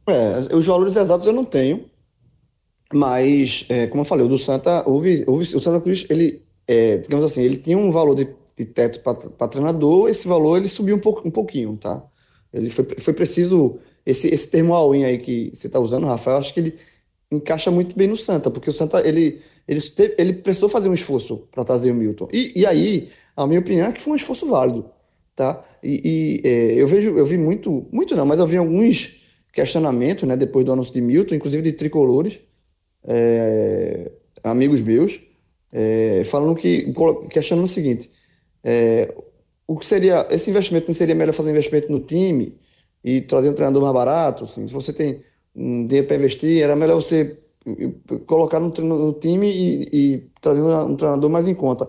[0.06, 1.84] É, os valores exatos eu não tenho,
[2.92, 6.96] mas, é, como eu falei, o do Santa, houve, houve o Santa Cruz, ele, é,
[6.98, 10.96] digamos assim, ele tinha um valor de, de teto para treinador, esse valor ele subiu
[10.96, 12.02] um, um pouquinho, tá?
[12.52, 16.54] Ele foi, foi preciso esse, esse termo all-in aí que você está usando, Rafael, acho
[16.54, 16.74] que ele
[17.30, 20.94] encaixa muito bem no Santa, porque o Santa ele, ele, teve, ele precisou fazer um
[20.94, 22.26] esforço para trazer o Milton.
[22.32, 24.86] E, e aí, a minha opinião é que foi um esforço válido.
[25.36, 25.62] Tá?
[25.82, 29.20] E, e é, eu vejo, eu vi muito, muito não, mas eu vi alguns
[29.52, 32.40] questionamentos né, depois do anúncio de Milton, inclusive de tricolores,
[33.04, 34.10] é,
[34.42, 35.20] amigos meus,
[35.70, 36.94] é, falando que,
[37.28, 38.10] questionando o seguinte:
[38.64, 39.14] é,
[39.66, 42.56] o que seria, esse investimento não seria melhor fazer investimento no time?
[43.04, 44.44] E trazer um treinador mais barato.
[44.44, 45.22] Assim, se você tem
[45.54, 47.38] um dinheiro para investir, era melhor você
[48.26, 51.88] colocar no, no time e, e, trazer um treinador mais em conta.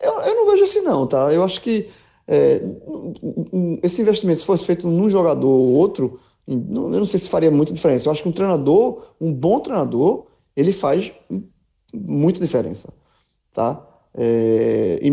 [0.00, 1.32] Eu, eu não vejo assim não, tá?
[1.32, 1.88] Eu acho que
[2.26, 2.62] é,
[3.82, 7.72] esse investimento, se fosse feito num jogador ou outro, eu não sei se faria muita
[7.72, 8.08] diferença.
[8.08, 10.26] Eu acho que um treinador, um bom treinador,
[10.56, 11.12] ele faz
[11.92, 12.92] muita diferença,
[13.52, 13.86] tá?
[14.14, 15.10] É, e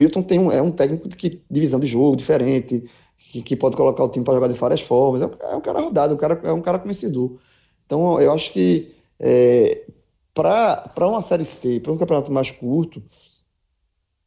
[0.00, 2.84] Milton tem um, é um técnico que divisão de jogo diferente,
[3.16, 5.22] que, que pode colocar o time para jogar de várias formas.
[5.22, 7.38] É, é um cara rodado, um cara, é um cara conhecedor.
[7.86, 9.86] Então, eu acho que é,
[10.32, 13.02] para uma Série C, para um campeonato mais curto,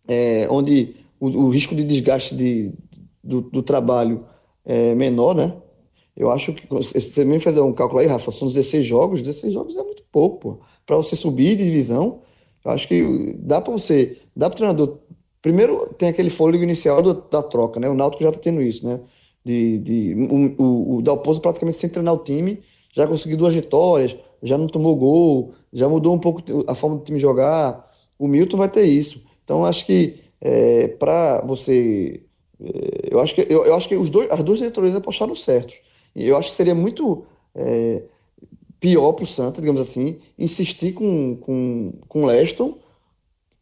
[0.07, 2.73] é, onde o, o, risco de desgaste de,
[3.23, 4.25] do, do, trabalho
[4.63, 5.53] é menor, né?
[6.15, 9.75] Eu acho que você também fazer um cálculo aí, Rafa, são 16 jogos, 16 jogos
[9.75, 12.21] é muito pouco, Para você subir de divisão,
[12.63, 14.99] eu acho que dá para você, dá para o treinador
[15.47, 17.89] Primeiro, tem aquele fôlego inicial do, da troca, né?
[17.89, 18.99] O Náutico já está tendo isso, né?
[19.45, 22.61] De, de, o, o, o Dalpozo praticamente sem treinar o time,
[22.93, 27.03] já conseguiu duas vitórias, já não tomou gol, já mudou um pouco a forma do
[27.03, 27.89] time jogar.
[28.19, 29.23] O Milton vai ter isso.
[29.43, 32.21] Então, acho que é, para você
[32.59, 35.73] É, eu acho que, eu, eu, acho que os dois, as duas diretorias apostaram certo.
[36.15, 38.03] E eu acho que seria muito é,
[38.79, 42.77] pior para o Santa, digamos assim, insistir com, com, com Leston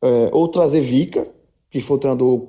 [0.01, 1.27] é, ou trazer Vica,
[1.75, 2.47] que foi o treinador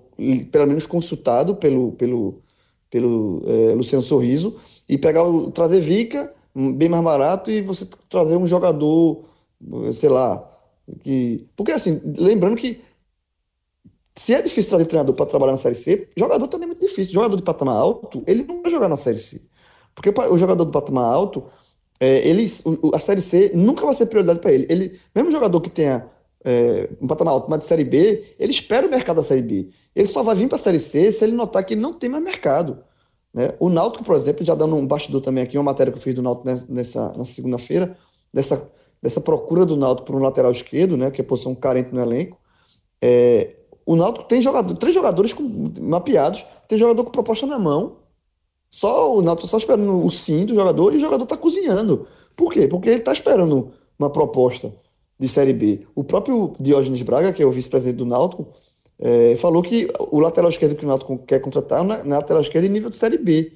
[0.52, 2.40] pelo menos consultado pelo, pelo,
[2.88, 4.56] pelo é, Luciano Sorriso,
[4.88, 9.24] e pegar o, trazer Vica, bem mais barato, e você trazer um jogador,
[9.92, 10.48] sei lá,
[11.02, 11.44] que.
[11.56, 12.80] Porque assim, lembrando que
[14.14, 17.12] se é difícil trazer treinador para trabalhar na Série C, jogador também é muito difícil.
[17.12, 19.42] Jogador de patamar alto, ele não vai jogar na Série C.
[19.92, 21.42] Porque o jogador de patamar alto,
[21.98, 22.46] é, ele,
[22.94, 24.66] a Série C nunca vai ser prioridade para ele.
[24.70, 25.00] ele.
[25.12, 26.08] Mesmo jogador que tenha
[26.46, 29.68] é, um patamar alto, mas de Série B, ele espera o mercado da Série B.
[29.96, 32.22] Ele só vai vir para a Série C se ele notar que não tem mais
[32.22, 32.78] mercado.
[33.34, 33.52] Né?
[33.58, 36.14] O Náutico, por exemplo, já dando um bastidor também aqui, uma matéria que eu fiz
[36.14, 37.98] do Náutico nessa, nessa, nessa segunda-feira,
[38.32, 38.70] dessa,
[39.02, 42.38] dessa procura do Náutico por um lateral esquerdo, né, que é posição carente no elenco.
[43.02, 47.96] É, o Náutico tem jogador, três jogadores com, mapeados, tem jogador com proposta na mão.
[48.70, 52.06] Só o Náutico só esperando o sim do jogador e o jogador está cozinhando.
[52.36, 52.68] Por quê?
[52.68, 54.72] Porque ele está esperando uma proposta
[55.18, 55.86] de Série B.
[55.94, 58.48] O próprio Diógenes Braga, que é o vice-presidente do Náutico,
[58.98, 62.42] é, falou que o lateral esquerdo que o Náutico quer contratar é na, na lateral
[62.42, 63.52] esquerda em nível de Série B.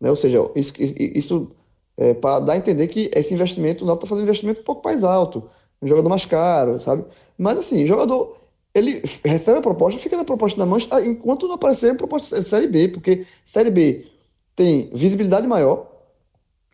[0.00, 0.10] Né?
[0.10, 1.50] Ou seja, isso, isso
[1.96, 4.64] é, para dar a entender que esse investimento, o Náutico está fazendo um investimento um
[4.64, 5.48] pouco mais alto,
[5.82, 7.04] um jogador mais caro, sabe?
[7.36, 8.36] Mas assim, jogador
[8.74, 12.46] ele recebe a proposta, fica na proposta mão, ah, enquanto não aparecer a proposta de
[12.46, 14.06] Série B, porque Série B
[14.54, 15.90] tem visibilidade maior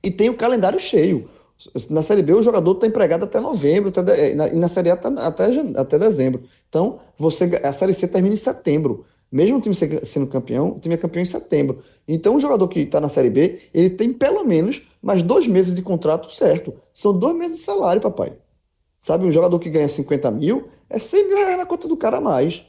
[0.03, 1.29] e tem o calendário cheio.
[1.91, 5.09] Na Série B, o jogador está empregado até novembro, até, e na, Série A até,
[5.09, 6.43] até, até dezembro.
[6.69, 9.05] Então, você, a Série C termina em setembro.
[9.31, 11.83] Mesmo o time sendo campeão, o time é campeão em setembro.
[12.07, 15.75] Então, o jogador que está na Série B, ele tem pelo menos mais dois meses
[15.75, 16.75] de contrato certo.
[16.93, 18.33] São dois meses de salário, papai.
[19.01, 22.19] Sabe, um jogador que ganha 50 mil, é 100 mil reais na conta do cara
[22.19, 22.65] a mais.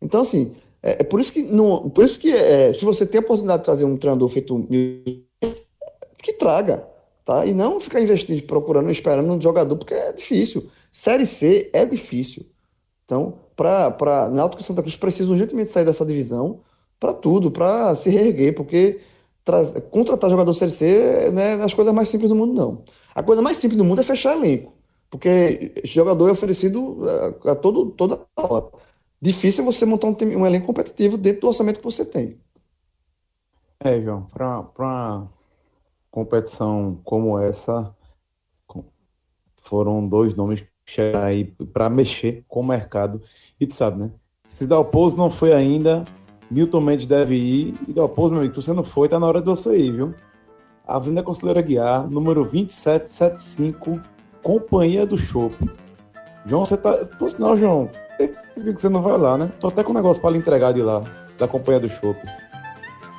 [0.00, 3.18] Então, assim, é, é por isso que, não, por isso que é, se você tem
[3.18, 4.68] a oportunidade de trazer um treinador feito
[6.22, 6.86] que traga,
[7.24, 7.46] tá?
[7.46, 10.70] E não ficar investindo, procurando, esperando um jogador, porque é difícil.
[10.92, 12.46] Série C é difícil.
[13.04, 16.60] Então, para Náutico e Santa Cruz precisa urgentemente sair dessa divisão
[16.98, 19.00] para tudo, para se reerguer, porque
[19.90, 22.82] contratar jogador Série C não é das coisas mais simples do mundo, não.
[23.14, 24.72] A coisa mais simples do mundo é fechar elenco.
[25.10, 27.02] Porque jogador é oferecido
[27.46, 28.66] a, a todo, toda hora.
[29.20, 32.38] Difícil é você montar um, um elenco competitivo dentro do orçamento que você tem.
[33.80, 35.28] É, João, para
[36.14, 37.92] competição como essa,
[39.56, 43.20] foram dois nomes que chegaram aí para mexer com o mercado.
[43.58, 44.12] E tu sabe, né?
[44.44, 46.04] Se Dalpozo não foi ainda,
[46.48, 47.74] Milton Mendes deve ir.
[47.88, 50.14] E Dalpozo, meu amigo, se você não foi, tá na hora de você ir, viu?
[50.86, 54.00] Avenida Conselheira Guiar, número 2775
[54.40, 55.56] Companhia do Chopp.
[56.46, 56.92] João, você tá.
[57.18, 57.90] Por sinal, João,
[58.54, 59.50] que você não vai lá, né?
[59.58, 61.02] Tô até com um negócio para lhe entregar de lá,
[61.38, 62.20] da Companhia do Chopp.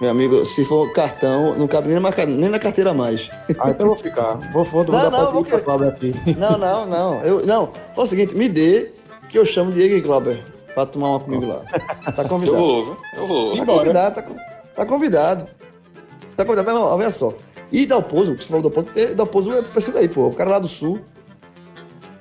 [0.01, 3.29] Meu amigo, se for cartão, não cabe nem na, nem na carteira mais.
[3.59, 4.35] Ah, então eu vou ficar.
[4.51, 5.55] Vou, vou, não, não, vou que...
[5.55, 6.13] aqui.
[6.37, 7.21] Não, não, não.
[7.21, 8.91] Eu, não, faz o seguinte, me dê
[9.29, 11.61] que eu chamo Diego e Glauber pra tomar uma comigo lá.
[12.11, 12.57] Tá convidado.
[12.57, 13.57] Eu vou, eu vou.
[13.57, 14.27] Tá convidado, tá,
[14.75, 15.47] tá convidado.
[16.35, 17.33] Tá convidado, mas olha só.
[17.71, 20.27] E Dalpozo, você falou do Dalpozo, Dalpozo precisa ir, pô.
[20.27, 20.99] O cara lá do sul,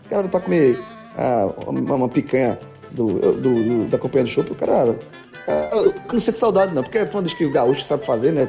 [0.07, 0.81] o cara pra comer
[1.19, 2.59] ah, uma, uma, picanha
[2.93, 4.99] do, do, do, da companhia do show, o cara.
[5.47, 8.49] Eu não sente saudade, não, porque quando diz que o gaúcho sabe fazer, né?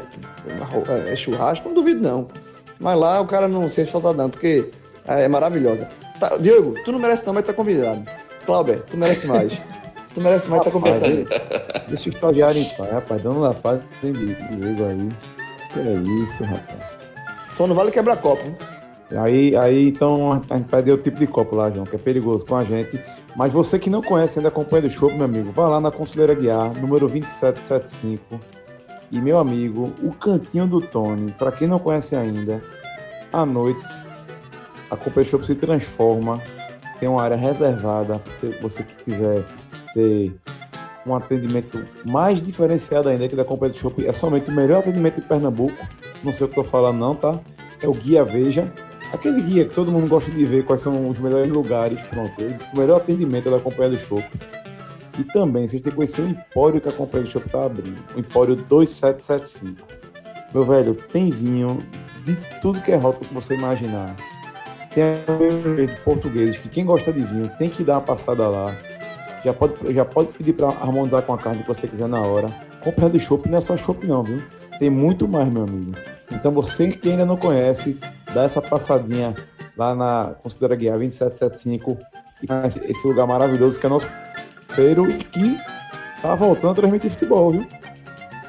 [1.07, 2.27] É churrasco, não duvido, não.
[2.79, 4.69] Mas lá o cara não sente saudade, não, porque
[5.07, 5.89] é maravilhosa.
[6.19, 8.03] Tá, Diego, tu não merece, não, mas tá convidado.
[8.45, 9.53] Cláudio, tu merece mais.
[10.13, 11.85] tu merece mais, rapaz, tá convidado.
[11.87, 13.21] Deixa o estagiário em paz, rapaz.
[13.21, 15.09] Dando na paz, tem Diego aí.
[15.73, 16.79] Que é isso, rapaz.
[17.51, 18.45] Só não vale quebrar copo.
[18.45, 18.57] Hein?
[19.11, 22.45] Aí, aí então a gente perdeu o tipo de copo lá, João, que é perigoso
[22.45, 22.99] com a gente.
[23.35, 25.91] Mas você que não conhece ainda a Companhia do Show, meu amigo, vá lá na
[25.91, 28.39] Conselheira Guiar, número 2775.
[29.11, 32.61] E meu amigo, o Cantinho do Tony, para quem não conhece ainda,
[33.31, 33.85] à noite
[34.89, 36.41] a do Show se transforma,
[36.99, 39.43] tem uma área reservada, se você que quiser
[39.93, 40.33] ter
[41.05, 45.27] um atendimento mais diferenciado ainda que da do Show, é somente o melhor atendimento de
[45.27, 45.75] Pernambuco,
[46.23, 47.39] não sei o que eu tô falando não, tá?
[47.81, 48.71] É o Guia Veja,
[49.15, 52.33] Aquele guia que todo mundo gosta de ver quais são os melhores lugares, pronto.
[52.37, 54.29] Ele diz que o melhor atendimento é da Companhia do Chopp.
[55.17, 57.97] E também, vocês têm que conhecer o empório que a Companhia do Chopp está abrindo.
[58.13, 59.87] O empório 2775.
[60.53, 61.79] Meu velho, tem vinho
[62.25, 64.13] de tudo que é rótulo que você imaginar.
[64.93, 68.75] Tem de portugueses que quem gosta de vinho tem que dar uma passada lá.
[69.45, 72.49] Já pode, já pode pedir para harmonizar com a carne que você quiser na hora.
[72.83, 74.43] Companhia do Chopp não é só chopp não, viu?
[74.77, 75.93] Tem muito mais, meu amigo.
[76.31, 77.97] Então você que ainda não conhece,
[78.33, 79.35] dá essa passadinha
[79.77, 81.97] lá na Considera Guiar 2775
[82.41, 84.07] e conhece esse lugar maravilhoso que é nosso
[84.67, 85.57] parceiro e que
[86.21, 87.67] tá voltando a transmitir futebol, viu?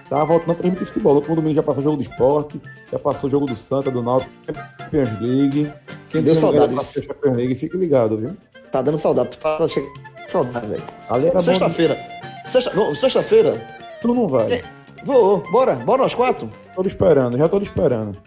[0.09, 1.15] Tá voltando a transmitir futebol.
[1.15, 2.61] No último domingo já passou o jogo do esporte,
[2.91, 4.33] já passou o jogo do Santa, do Náutico,
[4.79, 5.73] Champions League.
[6.09, 6.75] Quem deu saudade.
[6.75, 8.37] Champions League, fique ligado, viu?
[8.71, 9.31] Tá dando saudade.
[9.31, 9.87] Tu fala, chega...
[10.29, 11.41] saudade, velho.
[11.41, 11.99] Sexta-feira.
[12.45, 12.95] Sexta...
[12.95, 13.67] Sexta-feira.
[14.01, 14.53] Tu não vai.
[14.53, 14.76] É...
[15.07, 16.51] Vou, bora, bora nós quatro?
[16.75, 18.21] Tô esperando, já tô esperando.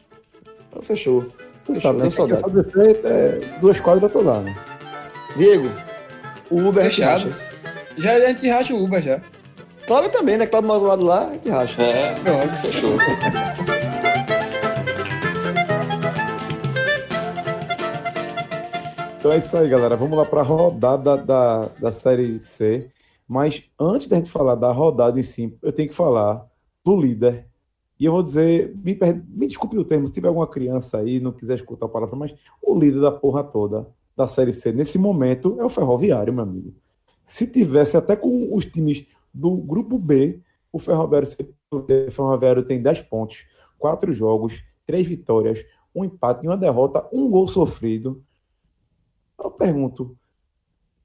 [0.70, 1.26] Então, fechou.
[1.66, 2.10] Tu fechou, sabe, né?
[2.10, 2.40] Saudade.
[2.40, 4.56] Só descer, é, duas quadras eu tô lá, né?
[5.36, 5.70] Diego,
[6.50, 7.34] o Uber Fechado.
[7.98, 9.20] Já a gente racha o Uber já.
[9.86, 10.48] Cláudio também, né?
[10.48, 11.82] Cláudio mora do lado lá, a gente racha.
[11.82, 12.98] É, pronto, fechou.
[19.20, 19.98] Então é isso aí, galera.
[19.98, 22.90] Vamos lá para a rodada da, da Série C.
[23.28, 26.49] Mas antes da gente falar da rodada em si, eu tenho que falar
[26.84, 27.48] do líder.
[28.00, 31.34] E eu vou dizer, me, me desculpe o termo, se tiver alguma criança aí, não
[31.34, 35.56] quiser escutar a palavra, mas o líder da porra toda da Série C nesse momento
[35.60, 36.74] é o Ferroviário, meu amigo.
[37.24, 41.28] Se tivesse até com os times do grupo B, o Ferroviário,
[41.72, 43.46] o Ferroviário tem 10 pontos,
[43.78, 45.64] 4 jogos, 3 vitórias,
[45.96, 48.24] um empate e uma derrota, um gol sofrido.
[49.42, 50.18] Eu pergunto,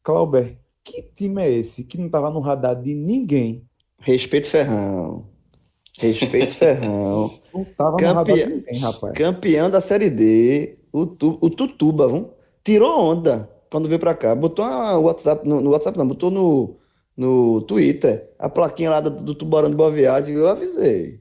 [0.02, 3.64] Clauber, que time é esse que não estava no radar de ninguém?
[3.98, 5.33] Respeito Ferrão.
[5.98, 7.38] Respeito Ferrão.
[7.52, 8.08] Não tava Campe...
[8.08, 9.14] no radar de ninguém, rapaz.
[9.14, 11.38] Campeão da Série D, o, tu...
[11.40, 12.34] o Tutuba, vamos?
[12.64, 14.34] tirou onda quando veio para cá.
[14.34, 16.76] Botou o WhatsApp, no, no, WhatsApp não, botou no,
[17.16, 20.34] no Twitter a plaquinha lá do, do Tubarão de Boa Viagem.
[20.34, 21.20] Eu avisei.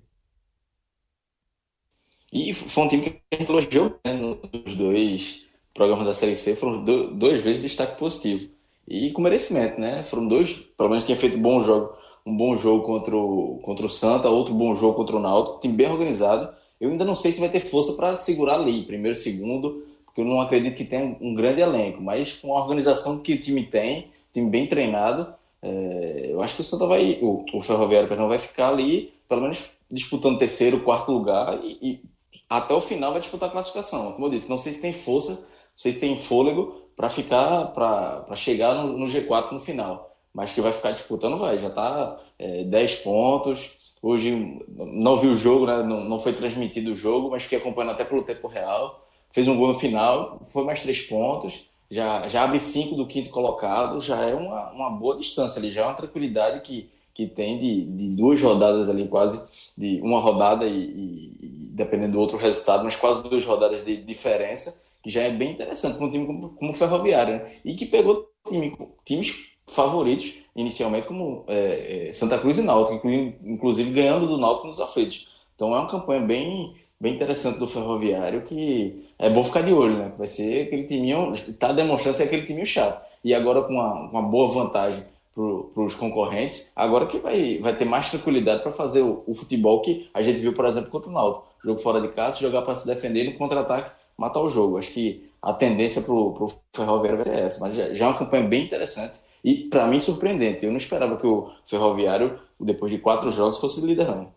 [2.31, 6.55] E foi um time que a gente elogiou né, nos dois programas da Série C.
[6.55, 8.49] Foram do, duas vezes destaque positivo.
[8.87, 10.03] E com merecimento, né?
[10.03, 11.93] Foram dois, pelo menos tinha feito um bom jogo.
[12.25, 15.73] Um bom jogo contra o, contra o Santa, outro bom jogo contra o Náutico, time
[15.73, 16.53] bem organizado.
[16.79, 20.25] Eu ainda não sei se vai ter força para segurar ali, primeiro, segundo, porque eu
[20.25, 24.11] não acredito que tenha um grande elenco, mas com a organização que o time tem,
[24.33, 28.37] time bem treinado, é, eu acho que o Santa vai, o, o Ferroviário perdão, vai
[28.37, 32.01] ficar ali, pelo menos disputando terceiro, quarto lugar e, e,
[32.49, 34.11] até o final vai disputar a classificação.
[34.11, 37.67] Como eu disse, não sei se tem força, não sei se tem fôlego para ficar,
[37.67, 42.19] para chegar no, no, G4 no final, mas que vai ficar disputando vai, já está
[42.39, 43.77] é, 10 pontos.
[44.01, 45.83] Hoje não vi o jogo, né?
[45.83, 49.07] não, não foi transmitido o jogo, mas fiquei acompanhando até pelo tempo real.
[49.31, 53.29] Fez um gol no final, foi mais três pontos, já, já abre cinco do quinto
[53.29, 57.59] colocado, já é uma, uma boa distância ali, já é uma tranquilidade que, que tem
[57.59, 59.39] de, de duas rodadas ali, quase,
[59.77, 63.95] de uma rodada e, e, e dependendo do outro resultado, mas quase duas rodadas de
[63.97, 67.51] diferença que já é bem interessante para um time como, como o Ferroviário, né?
[67.65, 73.91] e que pegou time, times favoritos inicialmente, como é, é, Santa Cruz e Náutico, inclusive
[73.91, 75.29] ganhando do Náutico nos aflitos.
[75.55, 79.97] Então é uma campanha bem, bem interessante do Ferroviário que é bom ficar de olho,
[79.97, 80.11] né?
[80.17, 83.03] Vai ser aquele timinho, está demonstrando ser aquele timinho chato.
[83.23, 85.03] E agora com uma, uma boa vantagem
[85.33, 89.81] para os concorrentes, agora que vai, vai ter mais tranquilidade para fazer o, o, futebol
[89.81, 91.47] que a gente viu, por exemplo, contra o Náutico.
[91.63, 94.77] Jogo fora de casa, jogar para se defender no contra-ataque matar o jogo.
[94.77, 98.17] Acho que a tendência para o Ferroviário vai ser essa, mas já, já é uma
[98.17, 100.65] campanha bem interessante e, para mim, surpreendente.
[100.65, 104.31] Eu não esperava que o Ferroviário, depois de quatro jogos, fosse líder, não.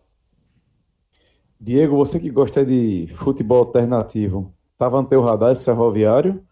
[1.59, 6.43] Diego, você que gosta de futebol alternativo, estava no teu radar esse Ferroviário?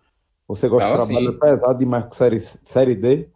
[0.48, 1.40] Você gosta Tava de trabalho sim.
[1.40, 3.28] pesado demais com série, série D?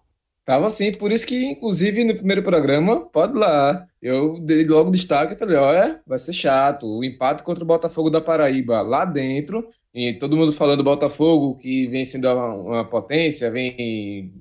[0.45, 3.85] Tava sim, por isso que, inclusive, no primeiro programa, pode lá.
[4.01, 6.87] Eu dei logo destaque e falei: olha, vai ser chato.
[6.87, 11.55] O empate contra o Botafogo da Paraíba lá dentro e todo mundo falando do Botafogo,
[11.57, 14.33] que vem sendo uma, potência, vem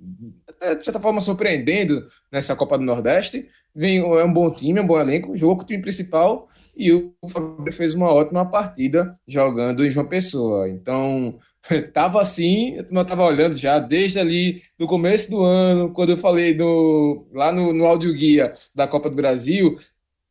[0.77, 3.49] de certa forma surpreendendo nessa Copa do Nordeste.
[3.75, 6.93] Vem, é um bom time, é um bom elenco, jogou com o time principal e
[6.93, 10.69] o Fábio fez uma ótima partida jogando em João Pessoa.
[10.69, 11.39] Então,
[11.93, 16.55] tava assim, eu tava olhando já desde ali no começo do ano, quando eu falei
[16.55, 19.77] do, lá no, no áudio guia da Copa do Brasil,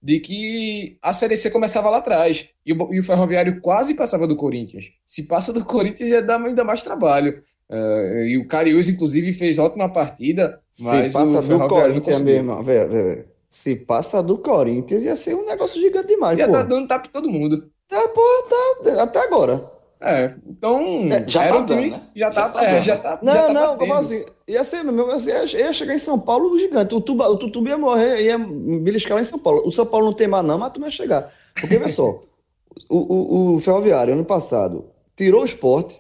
[0.01, 4.27] de que a Série C começava lá atrás e o, e o Ferroviário quase passava
[4.27, 4.91] do Corinthians.
[5.05, 7.43] Se passa do Corinthians, já dá ainda mais trabalho.
[7.69, 10.61] Uh, e o Cariús, inclusive, fez ótima partida.
[10.71, 13.25] Se passa do Corinthians mesmo, velho, velho.
[13.49, 17.29] Se passa do Corinthians, ia ser um negócio gigante demais, Ia tá dando tapa todo
[17.29, 17.69] mundo.
[17.87, 19.77] Tá, porra, tá, até agora.
[19.99, 21.07] É, então.
[21.11, 22.01] É, já tá dando, né?
[22.15, 24.23] Já tá, já tá, é, já tá Não, já tá não, como assim?
[24.47, 26.93] Ia ser mesmo, ia, ia chegar em São Paulo gigante.
[26.93, 29.63] O Tuba, o Tutuba ia morrer, ia beliscar lá em São Paulo.
[29.65, 31.33] O São Paulo não tem mais, não, mas tu ia chegar.
[31.59, 32.21] Porque, vê só,
[32.87, 35.99] o, o, o Ferroviário, ano passado, tirou o esporte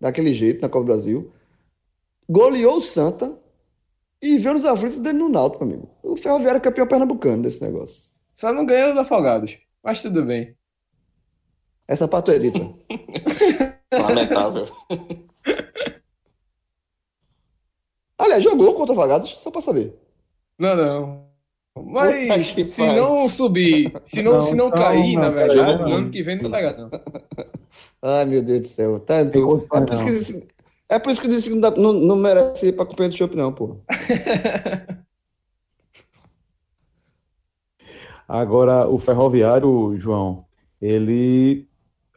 [0.00, 1.32] daquele jeito na Copa do Brasil,
[2.28, 3.38] goleou o Santa
[4.20, 5.88] e veio nos aflitos dele no Náutico, amigo.
[6.02, 8.12] O Ferroviário é campeão pernambucano desse negócio.
[8.34, 10.56] Só não ganhou os afogados, mas tudo bem.
[11.86, 12.58] Essa parte é dita.
[13.92, 14.66] Lamentável.
[18.18, 19.96] Aliás, jogou contra o Vagados, só pra saber.
[20.58, 21.27] Não, não.
[21.86, 26.22] Mas se não subir, se não, não se não cair, na verdade, no ano que
[26.22, 26.90] vem não tá legal, não.
[28.02, 29.00] Ai, meu Deus do céu.
[29.00, 29.66] Tanto.
[29.72, 30.48] É por isso que disse,
[30.88, 33.16] é por isso que disse que não, dá, não, não merece ir pra companhia do
[33.16, 33.76] shopping, não, pô.
[38.28, 40.44] Agora, o ferroviário, João,
[40.80, 41.66] ele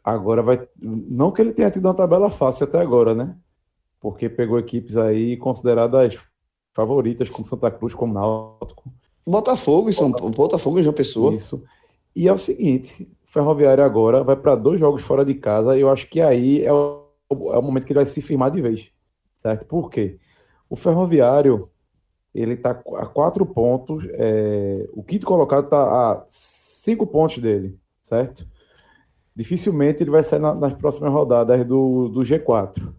[0.04, 0.68] agora vai.
[0.78, 3.34] Não que ele tenha tido uma tabela fácil até agora, né?
[3.98, 6.18] Porque pegou equipes aí consideradas
[6.74, 8.92] favoritas, como Santa Cruz, como Náutico.
[9.26, 11.34] Botafogo e São Botafogo, Botafogo e João Pessoa.
[11.34, 11.62] Isso.
[12.14, 15.88] E é o seguinte, Ferroviário agora vai para dois jogos fora de casa e eu
[15.88, 18.90] acho que aí é o, é o momento que ele vai se firmar de vez.
[19.34, 19.66] Certo?
[19.66, 20.18] Por quê?
[20.68, 21.70] O Ferroviário,
[22.34, 28.46] ele está a quatro pontos, é, o quinto colocado está a cinco pontos dele, certo?
[29.34, 32.92] Dificilmente ele vai sair na, nas próximas rodadas do, do G4.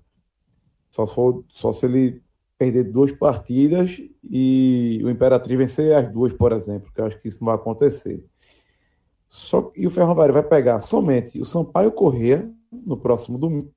[0.90, 2.22] Só se, for, só se ele
[2.58, 7.28] perder duas partidas e o Imperatriz vencer as duas, por exemplo, que eu acho que
[7.28, 8.26] isso não vai acontecer.
[9.28, 13.72] Só, e o Ferroviário vai pegar somente o Sampaio Corrêa no próximo domingo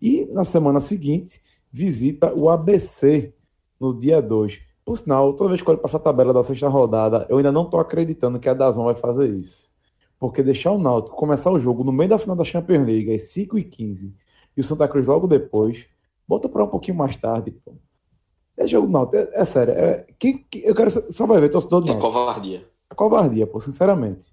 [0.00, 1.40] e na semana seguinte
[1.72, 3.32] visita o ABC
[3.80, 4.60] no dia 2.
[4.84, 7.64] Por sinal, toda vez que eu passar a tabela da sexta rodada, eu ainda não
[7.64, 9.72] estou acreditando que a Dazon vai fazer isso.
[10.18, 13.22] Porque deixar o Náutico começar o jogo no meio da final da Champions League às
[13.22, 14.14] 5 e 15
[14.56, 15.86] e o Santa Cruz logo depois,
[16.28, 17.74] bota para um pouquinho mais tarde, pô.
[18.56, 19.74] É jogo Náutico, é, é sério.
[19.74, 22.68] É, que, que, eu quero só vai ver, torcedor do É covardia.
[22.90, 24.32] É covardia, pô, sinceramente.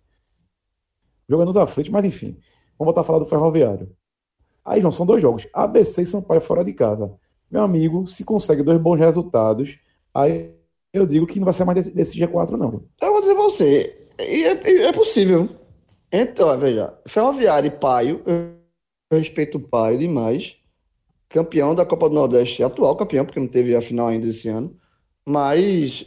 [1.27, 2.37] Jogando nos aflitos, mas enfim.
[2.77, 3.91] Vamos voltar a falar do Ferroviário.
[4.63, 5.47] Aí, João, são dois jogos.
[5.53, 7.11] ABC e Sampaio fora de casa.
[7.49, 9.79] Meu amigo, se consegue dois bons resultados,
[10.13, 10.51] aí
[10.93, 12.83] eu digo que não vai ser mais desse, desse G4, não.
[13.01, 15.49] Eu vou dizer pra você, é, é possível.
[16.11, 20.60] Então, veja, Ferroviário e Paio, eu respeito o Paio demais
[21.31, 24.75] campeão da Copa do Nordeste, atual campeão, porque não teve a final ainda esse ano.
[25.25, 26.05] Mas,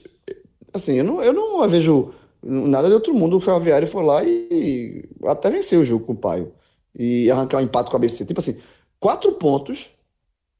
[0.72, 2.12] assim, eu não, eu não vejo
[2.42, 3.36] nada de outro mundo.
[3.36, 6.52] O Ferroviário foi lá e, até venceu o jogo com o Paio.
[6.96, 8.24] E arrancar um empate com a ABC.
[8.26, 8.60] Tipo assim,
[9.00, 9.90] quatro pontos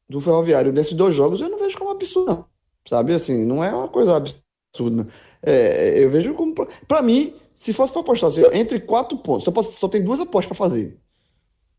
[0.08, 2.44] do Ferroviário nesses dois jogos eu não vejo como absurdo, não.
[2.88, 5.06] Sabe, assim, não é uma coisa absurda.
[5.42, 6.54] É, eu vejo como.
[6.88, 10.20] Para mim, se fosse para apostar assim, entre quatro pontos, só, posso, só tem duas
[10.20, 10.98] apostas para fazer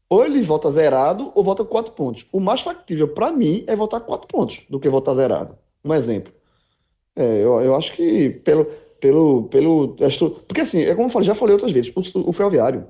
[0.09, 2.27] ou ele volta zerado ou volta com quatro pontos.
[2.31, 5.57] O mais factível para mim é voltar com quatro pontos do que voltar zerado.
[5.83, 6.33] Um exemplo.
[7.15, 8.65] É, eu, eu acho que pelo.
[8.99, 9.95] pelo, pelo
[10.47, 12.85] Porque assim, é como eu falei, já falei outras vezes, o, o ferroviário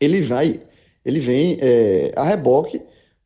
[0.00, 0.60] ele vai,
[1.04, 2.80] ele vem é, a reboque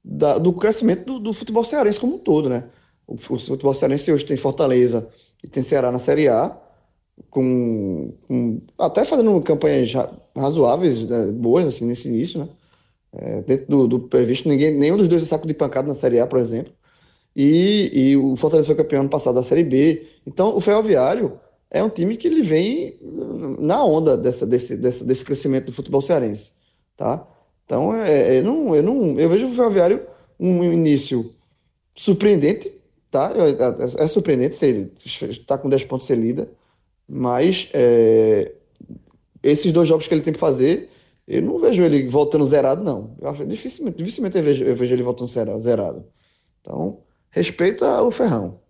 [0.05, 2.65] da, do crescimento do, do, futebol cearense como um todo, né?
[3.07, 5.09] O, o, futebol cearense hoje tem Fortaleza
[5.43, 6.57] e tem Ceará na Série A,
[7.31, 9.93] com, com até fazendo campanhas
[10.37, 12.49] razoáveis, né, boas assim nesse início, né?
[13.13, 16.21] É, dentro do, do, previsto, ninguém, nenhum dos dois é saco de pancada na Série
[16.21, 16.73] A, por exemplo.
[17.35, 20.07] E, e o Fortaleza foi campeão ano passado da Série B.
[20.27, 21.41] Então, o Ferroviário
[21.71, 22.99] é um time que ele vem
[23.59, 26.53] na onda dessa, desse, desse, desse crescimento do futebol cearense.
[26.97, 27.27] Tá?
[27.65, 30.07] Então, é, é, não, eu, não, eu vejo o Ferroviário
[30.39, 31.33] um início
[31.95, 32.73] surpreendente.
[33.11, 33.33] Tá?
[33.37, 34.93] É, é surpreendente se ele
[35.31, 36.49] está com 10 pontos ser líder.
[37.09, 38.53] Mas é,
[39.43, 40.91] esses dois jogos que ele tem que fazer
[41.29, 43.15] eu não vejo ele voltando zerado, não.
[43.21, 46.07] Eu acho, dificilmente, dificilmente eu vejo, eu vejo ele voltando zerado.
[46.61, 48.61] Então, respeita o Ferrão.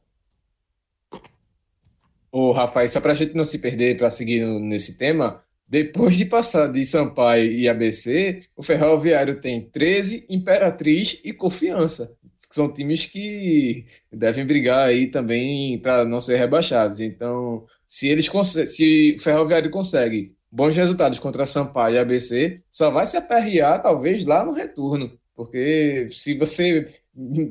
[2.32, 6.24] Ô, Rafael, só para a gente não se perder, para seguir nesse tema, depois de
[6.24, 12.12] passar de Sampaio e ABC, o Ferroviário tem 13, Imperatriz e Confiança.
[12.36, 16.98] São times que devem brigar aí também para não ser rebaixados.
[16.98, 18.28] Então, se eles
[18.66, 24.24] se o Ferroviário consegue bons resultados contra Sampaio e ABC, só vai se aperrear talvez
[24.24, 25.10] lá no retorno.
[25.34, 26.92] Porque se você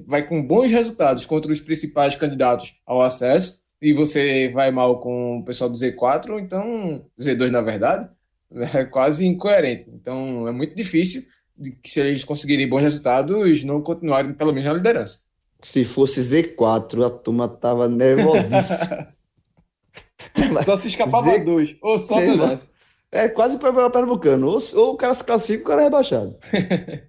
[0.05, 5.39] vai com bons resultados contra os principais candidatos ao acesso e você vai mal com
[5.39, 8.09] o pessoal do Z4, então Z2 na verdade,
[8.73, 9.89] é quase incoerente.
[9.89, 11.23] Então é muito difícil
[11.57, 15.19] de que se eles conseguirem bons resultados não continuarem pelo menos na liderança.
[15.61, 19.07] Se fosse Z4, a turma tava nervosíssima.
[20.63, 21.39] só se escapava Z...
[21.39, 22.69] dois, ou só dois.
[23.11, 24.47] É quase para o Pernambucano.
[24.47, 26.35] Ou, ou o cara se classifica, o cara é rebaixado.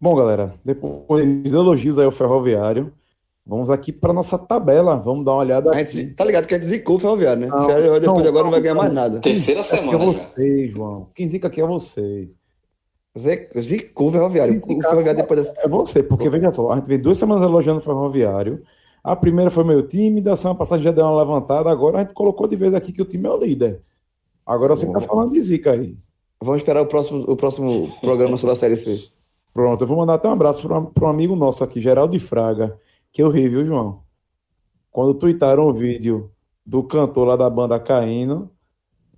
[0.00, 2.92] Bom, galera, depois de elogios aí ao Ferroviário,
[3.44, 4.96] vamos aqui para nossa tabela.
[4.96, 5.70] Vamos dar uma olhada.
[5.70, 7.48] A gente, tá ligado que a gente zicou o Ferroviário, né?
[7.48, 9.20] Não, depois não, de agora não vai ganhar mais nada.
[9.20, 10.10] Terceira semana.
[10.10, 11.08] Aqui é você, João.
[11.12, 12.30] Quem zica aqui é você.
[13.58, 14.56] Zicou o Ferroviário.
[14.56, 15.60] o Ferroviário depois dessa...
[15.60, 18.62] É você, porque veja só, a gente veio duas semanas elogiando o Ferroviário.
[19.02, 22.14] A primeira foi meio tímida, a semana passada já deu uma levantada, agora a gente
[22.14, 23.80] colocou de vez aqui que o time é o líder.
[24.48, 25.94] Agora você está falando de zica aí.
[26.40, 29.04] Vamos esperar o próximo, o próximo programa sobre a Série C.
[29.52, 32.78] Pronto, eu vou mandar até um abraço para um amigo nosso aqui, Geraldo de Fraga,
[33.12, 34.02] que eu ri, viu, João?
[34.90, 36.30] Quando tuitaram o vídeo
[36.64, 38.50] do cantor lá da banda caindo.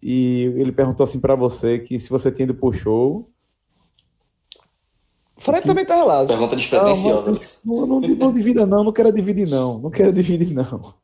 [0.02, 3.30] E ele perguntou assim para você que se você tinha ido pro show.
[5.36, 6.26] Fred também tava lá.
[6.26, 7.30] Pergunta despretensiosa.
[7.64, 10.94] Não, não, não, não divida não, não quero dividir não, não quero dividir não.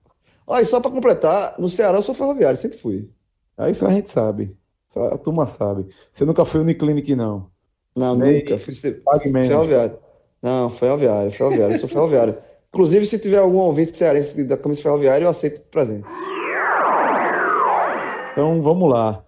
[0.47, 3.11] Olha, só para completar, no Ceará eu sou ferroviário, sempre fui.
[3.57, 4.57] Aí isso a gente sabe.
[4.87, 5.87] Só a turma sabe.
[6.13, 7.51] Você nunca foi Uniclinic, não?
[7.97, 8.59] Não, Nem nunca.
[8.59, 9.03] Fui ser...
[9.03, 9.99] ferroviário.
[10.43, 11.75] Não, ferroviário, ferroviário.
[11.75, 12.37] Eu sou ferroviário.
[12.73, 16.07] Inclusive, se tiver algum ouvinte cearense da camisa ferroviária, eu aceito presente.
[18.33, 19.25] Então vamos lá.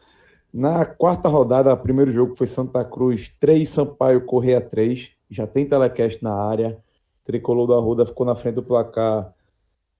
[0.53, 5.12] Na quarta rodada, o primeiro jogo foi Santa Cruz 3, Sampaio Correia 3.
[5.31, 6.79] Já tem telecast na área.
[7.24, 9.33] Tricolor da Ruda ficou na frente do placar.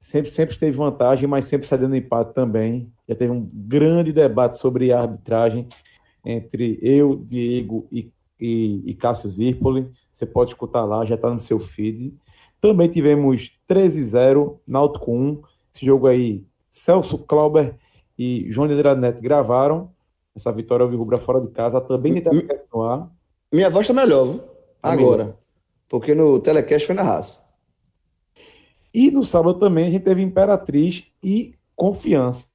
[0.01, 2.93] Sempre, sempre teve vantagem, mas sempre cedendo empate também.
[3.09, 5.69] Já teve um grande debate sobre a arbitragem
[6.25, 9.91] entre eu, Diego e, e, e Cássio Zirpoli.
[10.13, 12.15] Você pode escutar lá, já está no seu feed.
[12.61, 15.43] Também tivemos 13-0, Náutico 1.
[15.75, 17.75] Esse jogo aí, Celso Clauber
[18.19, 19.91] e João de Andrade Neto gravaram
[20.35, 21.81] essa vitória Rubra fora de casa.
[21.81, 23.11] Também tem telecast no ar.
[23.53, 24.41] Minha voz está melhor, viu?
[24.83, 25.37] Agora.
[25.89, 27.48] Porque no telecast foi na raça.
[28.93, 32.49] E no sábado também a gente teve Imperatriz e Confiança.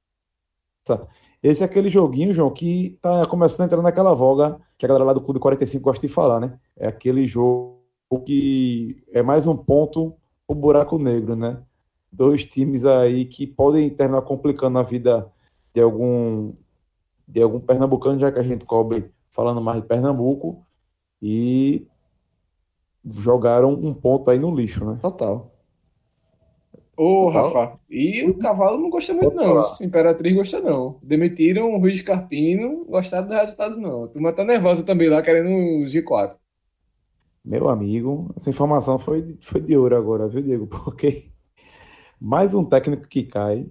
[1.42, 5.04] Esse é aquele joguinho, João, que tá começando a entrar naquela voga que a galera
[5.04, 6.58] lá do Clube 45 gosta de falar, né?
[6.76, 7.78] É aquele jogo
[8.24, 10.14] que é mais um ponto
[10.46, 11.62] o buraco negro, né?
[12.12, 15.30] Dois times aí que podem terminar complicando a vida
[15.74, 16.52] de algum
[17.26, 20.64] de algum pernambucano, já que a gente cobre falando mais de Pernambuco,
[21.20, 21.86] e
[23.04, 24.98] jogaram um ponto aí no lixo, né?
[25.00, 25.53] Total.
[26.96, 27.52] Ô, Total.
[27.52, 29.58] Rafa, e o cavalo não gosta muito, não.
[29.82, 30.98] Imperatriz gosta, não.
[31.02, 34.04] Demitiram o Ruiz Carpino, gostaram do resultado, não.
[34.04, 36.36] A turma tá nervosa também lá, querendo o G4.
[37.44, 40.66] Meu amigo, essa informação foi, foi de ouro agora, viu, Diego?
[40.84, 41.30] Porque
[42.20, 43.66] mais um técnico que cai,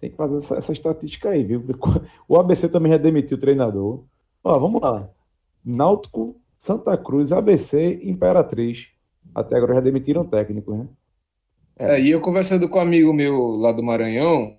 [0.00, 1.64] tem que fazer essa, essa, estatística aí, viu?
[2.28, 4.04] O ABC também já demitiu o treinador.
[4.42, 5.08] Ó, vamos lá.
[5.64, 8.88] Náutico, Santa Cruz, ABC, Imperatriz.
[9.32, 10.88] Até agora já demitiram técnico, né?
[11.82, 14.56] É, e eu conversando com um amigo meu lá do Maranhão,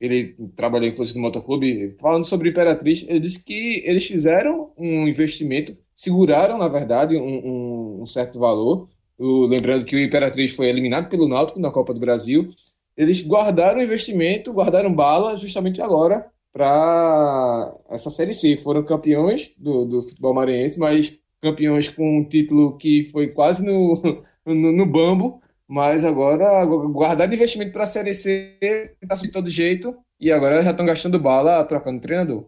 [0.00, 5.76] ele trabalhou inclusive no motoclube, falando sobre Imperatriz, ele disse que eles fizeram um investimento,
[5.94, 8.88] seguraram, na verdade, um, um, um certo valor.
[9.18, 12.48] O, lembrando que o Imperatriz foi eliminado pelo Náutico na Copa do Brasil
[12.96, 18.56] eles guardaram o investimento, guardaram bala justamente agora para essa Série C.
[18.56, 24.00] Foram campeões do, do futebol maranhense, mas campeões com um título que foi quase no,
[24.44, 28.58] no, no bambo, mas agora guardaram investimento para a Série C,
[29.00, 32.46] está de todo jeito, e agora já estão gastando bala trocando treinador.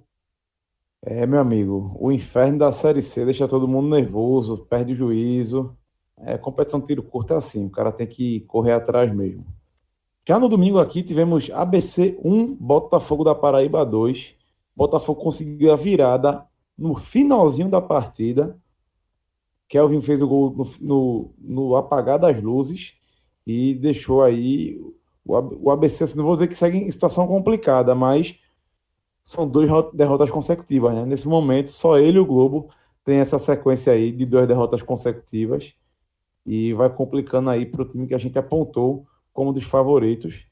[1.02, 5.76] É, meu amigo, o inferno da Série C deixa todo mundo nervoso, perde o juízo.
[6.16, 9.44] É, competição de tiro curto é assim, o cara tem que correr atrás mesmo.
[10.26, 14.34] Já no domingo aqui tivemos ABC 1, Botafogo da Paraíba 2.
[14.74, 16.46] Botafogo conseguiu a virada
[16.76, 18.58] no finalzinho da partida.
[19.68, 22.94] Kelvin fez o gol no, no, no apagar das luzes
[23.46, 24.80] e deixou aí
[25.24, 28.38] o, ABC, assim, não vou dizer que segue em situação complicada, mas
[29.22, 30.94] são duas derrotas consecutivas.
[30.94, 31.06] Né?
[31.06, 32.68] Nesse momento, só ele e o Globo
[33.02, 35.74] tem essa sequência aí de duas derrotas consecutivas
[36.44, 40.46] e vai complicando aí para o time que a gente apontou como dos favoritos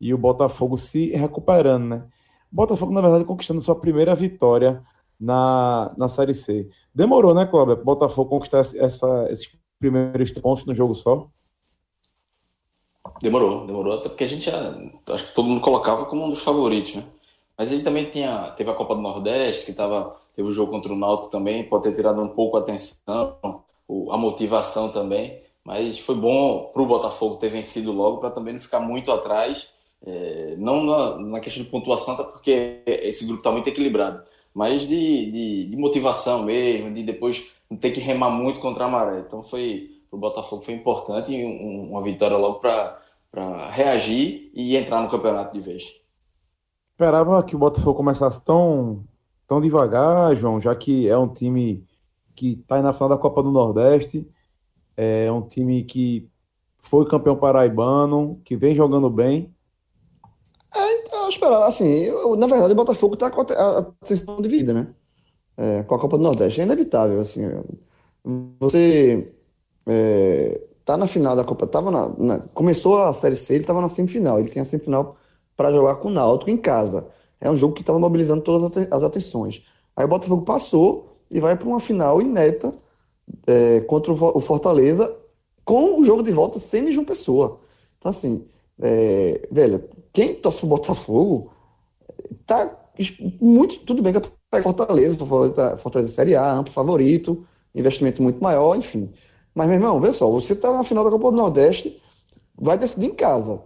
[0.00, 2.06] e o Botafogo se recuperando, né?
[2.50, 4.82] Botafogo, na verdade, conquistando sua primeira vitória
[5.18, 6.68] na, na Série C.
[6.94, 7.82] Demorou, né, Cláudio?
[7.84, 11.28] Botafogo conquistar essa, esses primeiros pontos no jogo só?
[13.20, 14.74] Demorou, demorou, até porque a gente já,
[15.10, 17.04] acho que todo mundo colocava como um dos favoritos, né?
[17.56, 20.92] Mas ele também tinha, teve a Copa do Nordeste, que tava, teve o jogo contra
[20.92, 23.36] o Náutico também, pode ter tirado um pouco a atenção,
[24.10, 25.40] a motivação também.
[25.64, 29.72] Mas foi bom para o Botafogo ter vencido logo, para também não ficar muito atrás,
[30.04, 34.82] é, não na, na, questão de pontuação, até porque esse grupo está muito equilibrado, mas
[34.82, 39.20] de, de, de, motivação mesmo, de depois não ter que remar muito contra a maré.
[39.20, 43.00] Então foi para o Botafogo foi importante e um, uma vitória logo para
[43.70, 45.84] reagir e entrar no campeonato de vez.
[46.92, 48.98] Esperava que o Botafogo começasse tão,
[49.46, 51.84] tão devagar, João, já que é um time
[52.34, 54.28] que está na final da Copa do Nordeste
[54.96, 56.28] é um time que
[56.82, 59.54] foi campeão paraibano, que vem jogando bem.
[60.74, 64.72] É, então, eu esperava, assim, eu, na verdade o Botafogo está com a atenção dividida,
[64.72, 64.94] né?
[65.56, 66.60] É, com a Copa do Nordeste.
[66.60, 67.42] É inevitável, assim.
[68.60, 69.32] Você
[69.86, 73.80] é, tá na final da Copa, tava na, na, começou a Série C, ele estava
[73.80, 74.38] na semifinal.
[74.38, 75.16] Ele tinha a semifinal
[75.56, 77.06] para jogar com o Náutico em casa.
[77.40, 79.64] É um jogo que estava mobilizando todas as atenções.
[79.96, 82.74] Aí o Botafogo passou e vai para uma final inédita
[83.46, 85.16] é, contra o Fortaleza
[85.64, 87.60] com o jogo de volta sem nenhuma pessoa.
[87.98, 88.46] Então, assim,
[88.80, 91.52] é, velho, quem torce pro Botafogo
[92.46, 92.78] tá
[93.40, 94.20] muito, tudo bem que
[94.50, 95.16] pega Fortaleza,
[95.78, 99.10] Fortaleza Série A, amplo favorito, investimento muito maior, enfim.
[99.54, 102.00] Mas, meu irmão, vê só, você tá na final da Copa do Nordeste,
[102.56, 103.62] vai decidir em casa.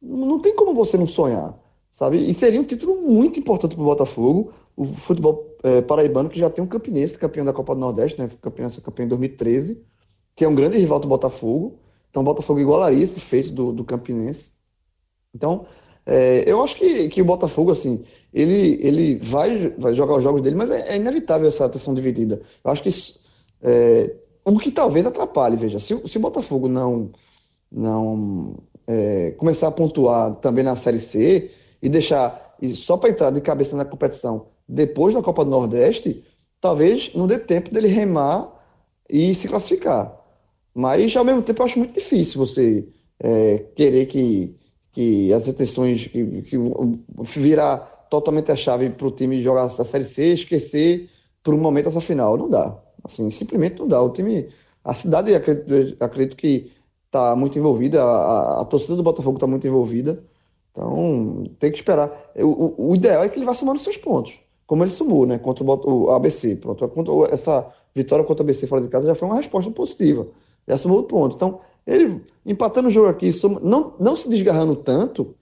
[0.00, 1.56] Não tem como você não sonhar,
[1.92, 2.18] sabe?
[2.18, 6.50] E seria um título muito importante para o Botafogo, o futebol é, paraibano, que já
[6.50, 8.28] tem um campinense, campeão da Copa do Nordeste, né?
[8.40, 9.82] Campeão, campeão em 2013,
[10.34, 11.78] que é um grande rival do Botafogo.
[12.10, 14.50] Então, o Botafogo igualaria esse feito do, do campinense.
[15.34, 15.66] Então,
[16.06, 20.40] é, eu acho que, que o Botafogo, assim, ele, ele vai, vai jogar os jogos
[20.40, 22.40] dele, mas é, é inevitável essa atenção dividida.
[22.64, 22.88] Eu acho que
[23.62, 24.16] é,
[24.56, 27.10] o que talvez atrapalhe, veja, se, se o Botafogo não,
[27.70, 31.50] não é, começar a pontuar também na Série C
[31.82, 36.24] e deixar e só para entrar de cabeça na competição depois da Copa do Nordeste,
[36.60, 38.52] talvez não dê tempo dele remar
[39.08, 40.14] e se classificar.
[40.74, 42.86] Mas, ao mesmo tempo, eu acho muito difícil você
[43.20, 44.56] é, querer que
[44.92, 46.58] que as intenções que, que
[47.38, 47.78] virar
[48.10, 51.08] totalmente a chave para o time jogar a Série C, esquecer
[51.42, 52.36] por um momento essa final.
[52.36, 52.76] Não dá.
[53.08, 54.00] Assim, simplesmente não dá.
[54.00, 54.48] O time,
[54.84, 56.70] a cidade, acredito, acredito que
[57.06, 60.22] está muito envolvida, a, a, torcida do Botafogo está muito envolvida.
[60.70, 62.12] Então, tem que esperar.
[62.36, 65.38] O, o, o, ideal é que ele vá somando seus pontos, como ele sumou, né,
[65.38, 66.56] contra o, o ABC.
[66.56, 70.28] Pronto, essa vitória contra o ABC fora de casa já foi uma resposta positiva.
[70.68, 71.34] Já somou o ponto.
[71.34, 73.30] Então, ele empatando o jogo aqui,
[73.62, 75.34] não, não se desgarrando tanto,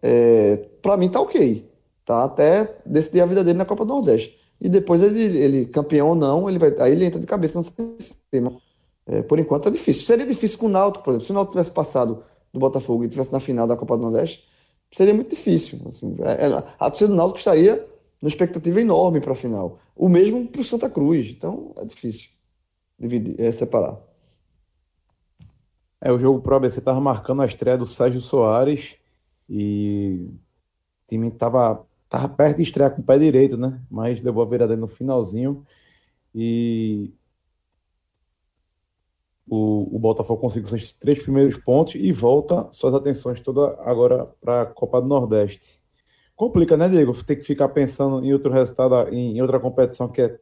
[0.00, 1.68] é, para mim tá ok.
[2.04, 2.24] Tá?
[2.24, 4.38] Até decidir a vida dele na Copa do Nordeste.
[4.60, 7.64] E depois ele, ele campeão ou não, ele vai, aí ele entra de cabeça no
[7.98, 8.56] sistema.
[9.06, 10.04] É, por enquanto é difícil.
[10.04, 11.26] Seria difícil com o Náutico, por exemplo.
[11.26, 14.48] Se o Náutico tivesse passado do Botafogo e tivesse na final da Copa do Nordeste,
[14.90, 15.80] seria muito difícil.
[15.86, 17.86] Assim, é, é a torcida do Náutico estaria
[18.22, 19.78] numa expectativa enorme para a final.
[19.94, 21.28] O mesmo para o Santa Cruz.
[21.28, 22.30] Então é difícil
[22.98, 24.00] dividir, é, separar.
[26.00, 28.96] É, o jogo pro ABC estava marcando a estreia do Sérgio Soares
[29.48, 31.84] e o time estava
[32.14, 33.80] tava perto de estrear com o pé direito, né?
[33.90, 35.66] Mas levou a virada no finalzinho
[36.32, 37.12] e
[39.48, 44.62] o, o Botafogo conseguiu seus três primeiros pontos e volta suas atenções toda agora para
[44.62, 45.82] a Copa do Nordeste.
[46.36, 47.12] Complica, né, Diego?
[47.24, 50.38] Ter que ficar pensando em outro resultado, em outra competição que é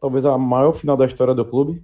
[0.00, 1.82] talvez a maior final da história do clube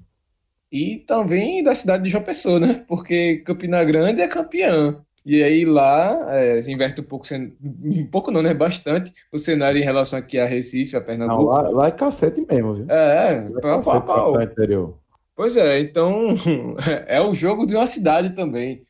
[0.72, 2.84] e também da cidade de João Pessoa, né?
[2.88, 5.02] Porque Campina Grande é campeã.
[5.28, 7.26] E aí lá é, se inverte um pouco,
[7.60, 8.54] um pouco não, né?
[8.54, 11.42] Bastante o cenário em relação aqui a Recife, a Pernambuco.
[11.42, 12.86] Não, lá, lá, é cacete mesmo, viu?
[12.88, 14.40] É, é pau, pau, pau.
[14.40, 14.98] interior.
[15.36, 16.28] Pois é, então
[17.06, 18.82] é o jogo de uma cidade também.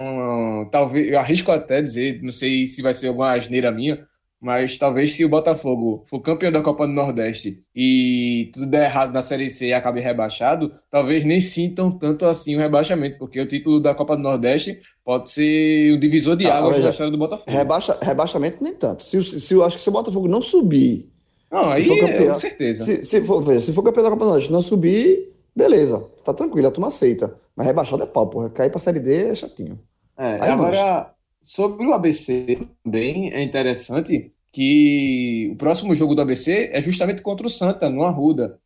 [0.00, 4.04] Um, talvez, eu arrisco até dizer, não sei se vai ser alguma asneira minha,
[4.40, 9.12] mas talvez se o Botafogo for campeão da Copa do Nordeste e tudo der errado
[9.12, 13.46] na Série C e acabe rebaixado, talvez nem sintam tanto assim o rebaixamento, porque o
[13.46, 17.12] título da Copa do Nordeste pode ser o divisor de ah, águas ah, na história
[17.12, 17.50] do Botafogo.
[17.50, 19.02] Rebaixa, rebaixamento nem tanto.
[19.02, 21.10] Se, se, se, eu acho que se o Botafogo não subir.
[21.50, 22.84] Não, aí campeão, com certeza.
[22.84, 26.32] Se, se, for, veja, se for campeão da Copa do Nordeste não subir, beleza, tá
[26.32, 27.36] tranquilo, a turma aceita.
[27.54, 28.48] Mas rebaixado é pau, porra.
[28.48, 29.78] Cair pra Série D é chatinho.
[30.16, 31.12] É, agora.
[31.42, 37.46] Sobre o ABC também é interessante que o próximo jogo do ABC é justamente contra
[37.46, 38.58] o Santa, no Arruda.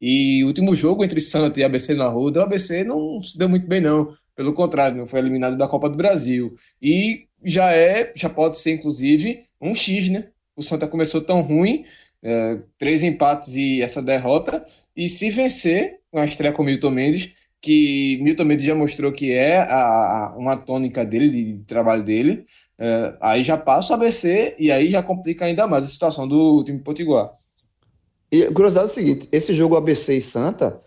[0.00, 3.48] E o último jogo entre Santa e ABC no Arruda, o ABC não se deu
[3.48, 4.10] muito bem, não.
[4.34, 6.54] Pelo contrário, não foi eliminado da Copa do Brasil.
[6.80, 10.28] E já é, já pode ser, inclusive, um X, né?
[10.56, 11.84] O Santa começou tão ruim,
[12.22, 14.64] é, três empates e essa derrota.
[14.96, 19.32] E se vencer, uma estreia com o Milton Mendes, que Milton Mendes já mostrou que
[19.32, 22.44] é a, a, uma tônica dele, de trabalho dele.
[22.76, 26.64] É, aí já passa o ABC e aí já complica ainda mais a situação do
[26.64, 27.30] time Potiguar.
[28.32, 30.80] E a curiosidade é o seguinte: esse jogo ABC e Santa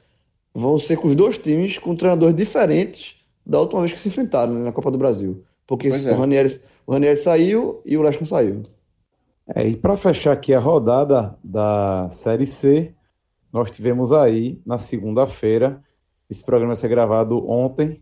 [0.53, 3.15] vão ser com os dois times com treinadores diferentes
[3.45, 5.45] da última vez que se enfrentaram né, na Copa do Brasil.
[5.65, 6.11] Porque é.
[6.11, 8.63] o, Ranieri, o Ranieri saiu e o Lescon saiu.
[9.55, 12.93] É, e para fechar aqui a rodada da Série C,
[13.53, 15.81] nós tivemos aí na segunda-feira
[16.29, 18.01] esse programa ser gravado ontem.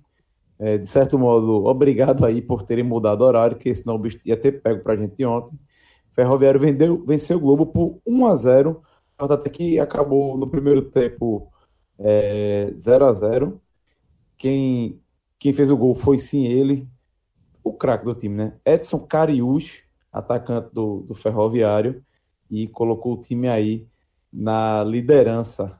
[0.59, 4.61] É, de certo modo, obrigado aí por terem mudado o horário, que senão ia ter
[4.61, 5.59] pego pra gente ontem.
[6.11, 8.81] Ferroviário vendeu, venceu o Globo por 1 a 0
[9.17, 11.51] até que acabou no primeiro tempo
[11.97, 13.61] é, 0 a 0
[14.37, 15.01] quem,
[15.39, 16.87] quem fez o gol foi sim ele,
[17.63, 18.53] o craque do time, né?
[18.65, 22.03] Edson Cariús, atacante do, do Ferroviário,
[22.51, 23.87] e colocou o time aí
[24.31, 25.79] na liderança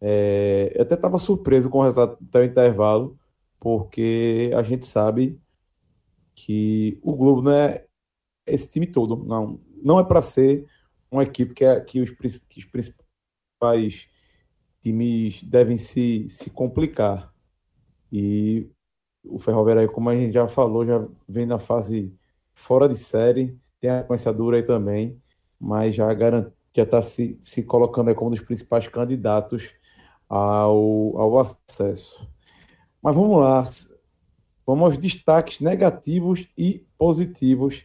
[0.00, 3.18] é, eu até estava surpreso com o resultado do intervalo,
[3.58, 5.40] porque a gente sabe
[6.34, 7.84] que o Globo não é
[8.46, 10.66] esse time todo, não, não é para ser
[11.10, 14.08] uma equipe que, é, que, os, que os principais
[14.80, 17.32] times devem se, se complicar.
[18.12, 18.70] E
[19.24, 22.14] o Ferroviário, como a gente já falou, já vem na fase
[22.54, 25.20] fora de série, tem a sequência aí também,
[25.58, 29.74] mas já garante, já está se, se colocando como um dos principais candidatos
[30.28, 32.28] ao, ao acesso.
[33.02, 33.62] Mas vamos lá,
[34.66, 37.84] vamos aos destaques negativos e positivos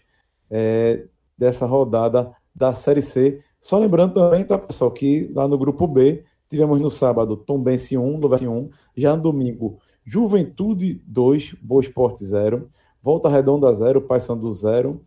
[0.50, 1.06] é,
[1.38, 3.42] dessa rodada da Série C.
[3.60, 8.18] Só lembrando também, tá, pessoal, que lá no grupo B tivemos no sábado Tombense 1,
[8.18, 12.68] Luverse 1, já no domingo Juventude 2, Boa Esporte 0,
[13.02, 15.02] Volta Redonda 0, Paysandu 0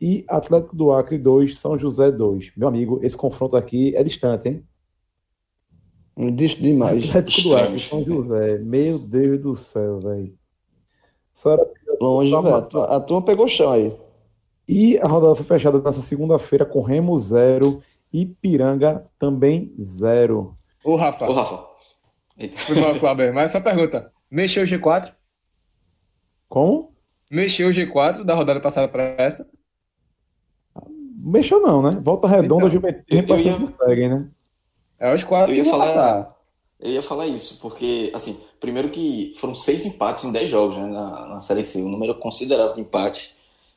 [0.00, 2.52] e Atlético do Acre 2, São José 2.
[2.56, 4.64] Meu amigo, esse confronto aqui é distante, hein?
[6.18, 7.08] Demais.
[7.08, 8.58] Atlético do Acre, São José.
[8.58, 10.34] Meu Deus do céu, velho.
[12.00, 12.82] Longe, velho.
[12.88, 13.96] A turma pegou chão aí.
[14.66, 17.80] E a rodada foi fechada nessa segunda-feira com Remo 0
[18.12, 20.56] e Piranga também 0.
[20.84, 21.28] Ô, Rafa.
[21.28, 21.64] Ô, Rafa.
[22.56, 23.32] Foi Cláudio.
[23.32, 24.12] Mas essa pergunta.
[24.30, 25.14] Mexeu o G4?
[26.48, 26.92] Como?
[27.30, 29.48] Mexeu o G4 da rodada passada para essa?
[31.16, 31.98] Mexeu não, né?
[32.02, 33.66] Volta redonda, então, Juventude e ia...
[33.66, 34.28] seguem, né?
[34.98, 36.36] É os quatro eu ia falar, passar.
[36.80, 40.86] Eu ia falar isso, porque, assim, primeiro que foram seis empates em dez jogos né,
[40.86, 43.34] na, na Série C, um número considerável de empate.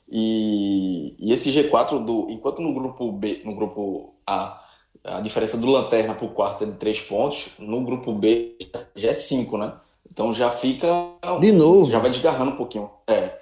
[0.10, 4.62] E, e esse G4, do, enquanto no grupo B, no grupo A,
[5.04, 8.58] a diferença do Lanterna para o quarto é de três pontos, no grupo B
[8.96, 9.74] já é cinco, né?
[10.12, 10.88] Então já fica.
[11.40, 11.90] De novo.
[11.90, 12.90] Já vai desgarrando um pouquinho.
[13.08, 13.40] É.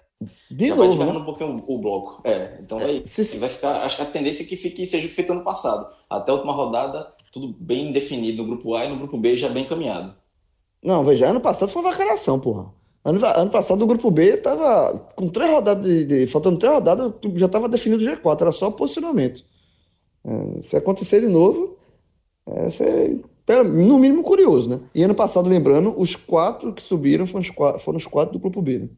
[0.50, 0.88] De já novo.
[0.88, 1.24] Vai desgarrando né?
[1.24, 2.22] um pouquinho o, o bloco.
[2.24, 2.60] É.
[2.62, 3.72] Então vai, é, se, vai ficar.
[3.72, 5.88] Acho que a tendência é que fique, seja feito ano passado.
[6.10, 9.50] Até a última rodada, tudo bem definido no grupo A e no grupo B já
[9.50, 10.14] bem caminhado.
[10.84, 12.74] Não, veja, ano passado foi uma vacalação, porra.
[13.04, 17.14] Ano, ano passado o grupo B tava com três rodadas de, de faltando três rodadas,
[17.36, 19.44] já estava definido o G4, era só posicionamento.
[20.24, 21.78] É, se acontecer de novo,
[22.46, 23.22] é, ser,
[23.66, 24.80] no mínimo curioso, né?
[24.94, 28.40] E ano passado, lembrando, os quatro que subiram foram os quatro, foram os quatro do
[28.40, 28.90] grupo B, né?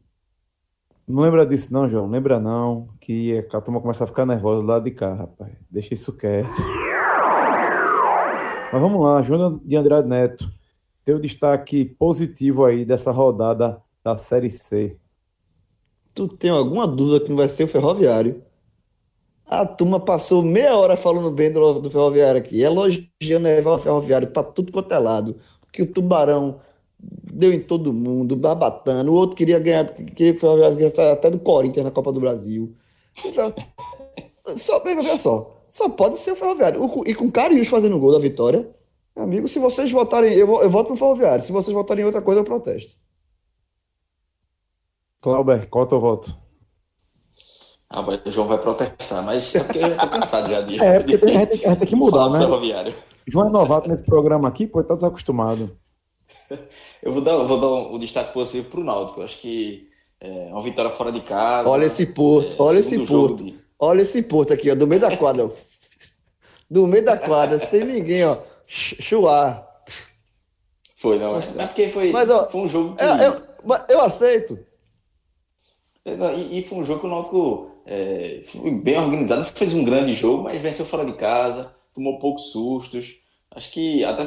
[1.06, 2.08] Não lembra disso não, João.
[2.08, 5.52] Lembra não, que a turma começa a ficar nervosa do lado de cá, rapaz.
[5.70, 6.62] Deixa isso quieto.
[8.72, 10.50] Mas vamos lá, Júnior de Andrade Neto.
[11.04, 14.96] Teu destaque positivo aí dessa rodada da Série C.
[16.14, 18.42] Tu tem alguma dúvida que não vai ser o Ferroviário?
[19.46, 24.42] A turma passou meia hora falando bem do, do Ferroviário aqui, elogiando o Ferroviário para
[24.42, 25.36] tudo quanto é lado.
[25.70, 26.58] Que o Tubarão
[26.98, 29.12] deu em todo mundo, babatando.
[29.12, 32.20] O outro queria ganhar, queria que o Ferroviário ganhasse até do Corinthians na Copa do
[32.20, 32.74] Brasil.
[33.22, 33.52] Então,
[34.56, 36.86] só, veja só, só pode ser o Ferroviário.
[37.06, 38.68] E com Carius fazendo gol da vitória,
[39.16, 41.42] amigo, se vocês votarem, eu, eu voto no Ferroviário.
[41.42, 43.00] Se vocês votarem em outra coisa, eu protesto.
[45.22, 46.36] Clauber, qual é o teu voto?
[47.88, 50.76] Ah, mas o João vai protestar, mas é porque eu tô cansado já de.
[50.82, 52.40] É, porque tem, a, gente, a gente tem que mudar, né?
[52.40, 52.94] Ferroviário.
[53.26, 55.74] João é novato nesse programa aqui, pô, tá desacostumado.
[57.02, 59.20] Eu vou dar, vou dar um, um destaque positivo pro Náutico.
[59.20, 59.88] Eu acho que
[60.20, 61.66] é uma vitória fora de casa.
[61.66, 63.42] Olha esse porto, é, olha esse porto.
[63.42, 63.61] De...
[63.84, 65.50] Olha esse porto aqui, ó, do meio da quadra.
[66.70, 68.38] do meio da quadra, sem ninguém, ó.
[68.64, 69.68] Chuar.
[70.94, 71.34] Foi, não.
[71.34, 73.02] É, é porque foi, mas, ó, foi um jogo que.
[73.02, 74.56] Eu, eu, eu aceito.
[76.04, 79.82] É, e, e, foi um jogo que o Náutico é, foi bem organizado, fez um
[79.82, 83.16] grande jogo, mas venceu fora de casa, tomou poucos sustos.
[83.50, 84.24] Acho que até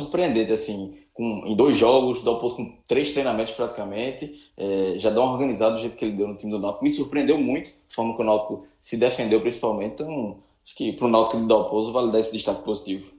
[0.00, 5.20] surpreendente, assim, com, em dois jogos, dá oposto com três treinamentos praticamente, é, já dá
[5.20, 6.84] uma organizada do jeito que ele deu no time do Náutico.
[6.84, 9.94] Me surpreendeu muito a forma que o Náutico se defendeu, principalmente.
[9.94, 13.16] Então, acho que para o Náutico de Dalpozo vale dar esse destaque positivo.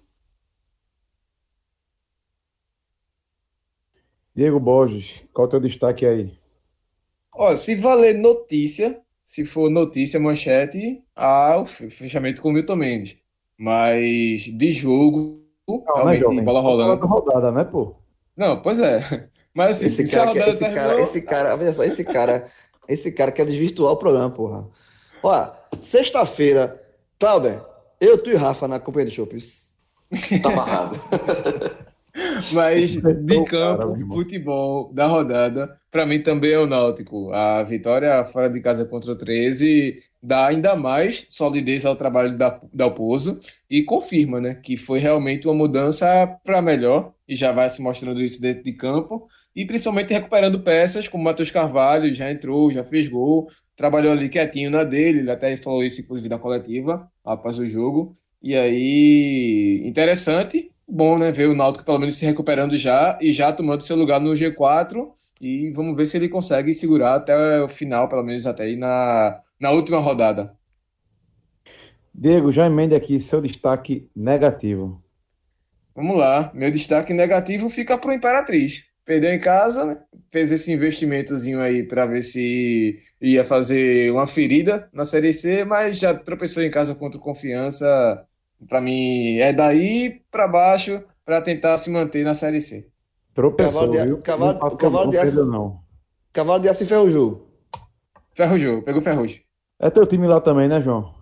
[4.34, 6.32] Diego Borges, qual é o teu destaque aí?
[7.34, 13.18] Olha, se valer notícia, se for notícia, manchete, ah, o fechamento com o Milton Mendes.
[13.58, 15.39] Mas de jogo,
[15.78, 17.06] não, realmente, né, bola rolando.
[17.06, 17.96] rodada, né, pô?
[18.36, 19.28] Não, pois é.
[19.54, 20.84] Mas assim, esse cara, quer, esse, terminou...
[20.84, 22.48] cara, esse cara, veja só, esse cara,
[22.88, 24.68] esse cara quer desvirtuar o programa, porra.
[25.22, 25.52] Olha,
[25.82, 26.82] sexta-feira,
[27.20, 27.62] Clauber,
[28.00, 29.74] eu, tu e Rafa na companhia de Chopes.
[30.42, 31.00] Tá amarrado.
[32.54, 37.32] Mas de campo, futebol da rodada, para mim também é o Náutico.
[37.34, 42.60] A vitória fora de casa contra o 13 dá ainda mais solidez ao trabalho da
[42.74, 47.82] Dalpozo e confirma, né, que foi realmente uma mudança para melhor e já vai se
[47.82, 52.84] mostrando isso dentro de campo e principalmente recuperando peças como Matheus Carvalho, já entrou, já
[52.84, 57.58] fez gol, trabalhou ali quietinho na dele, ele até falou isso inclusive na coletiva após
[57.58, 58.14] o jogo.
[58.42, 61.32] E aí, interessante bom, né?
[61.32, 65.08] Ver o Náutico pelo menos se recuperando já e já tomando seu lugar no G4.
[65.42, 69.42] E vamos ver se ele consegue segurar até o final, pelo menos até aí na,
[69.60, 70.54] na última rodada.
[72.14, 75.02] Diego, já emende aqui seu destaque negativo.
[75.96, 76.52] Vamos lá.
[76.54, 78.86] Meu destaque negativo fica para o Imperatriz.
[79.06, 80.04] perdeu em casa, né?
[80.32, 85.98] fez esse investimentozinho aí para ver se ia fazer uma ferida na Série C, mas
[85.98, 88.26] já tropeçou em casa contra o Confiança.
[88.68, 92.90] Para mim, é daí para baixo para tentar se manter na Série C.
[93.34, 94.22] Tropeçou, cavalo de, viu?
[94.22, 95.80] Cavalo, não cavalo de aço, não.
[96.34, 97.48] Cavalo de aço e Ferrujou.
[98.34, 99.42] Ferrujou, pegou Ferrugem.
[99.80, 101.14] É teu time lá também, né, João?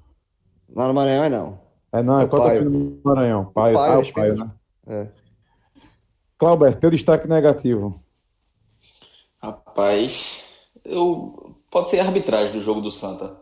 [0.73, 1.59] Lá no Maranhão é não.
[1.91, 3.45] É não, é, é qual é o time do Maranhão?
[3.45, 4.51] Pai, pai, pai, pai né?
[4.87, 5.07] É.
[6.37, 8.01] Clauber, teu destaque negativo.
[9.41, 13.37] Rapaz, eu pode ser a arbitragem do jogo do Santa.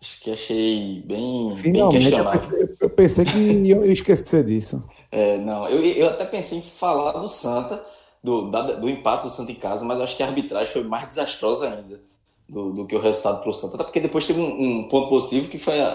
[0.00, 2.77] Acho que achei bem, Finalmente, bem questionável.
[2.98, 4.84] Eu pensei que ia esquecer disso.
[5.12, 7.84] É, não, eu, eu até pensei em falar do Santa,
[8.22, 11.06] do, da, do empate do Santa em casa, mas acho que a arbitragem foi mais
[11.06, 12.00] desastrosa ainda
[12.48, 13.76] do, do que o resultado para o Santa.
[13.76, 15.88] Até porque depois teve um, um, ponto positivo que foi a,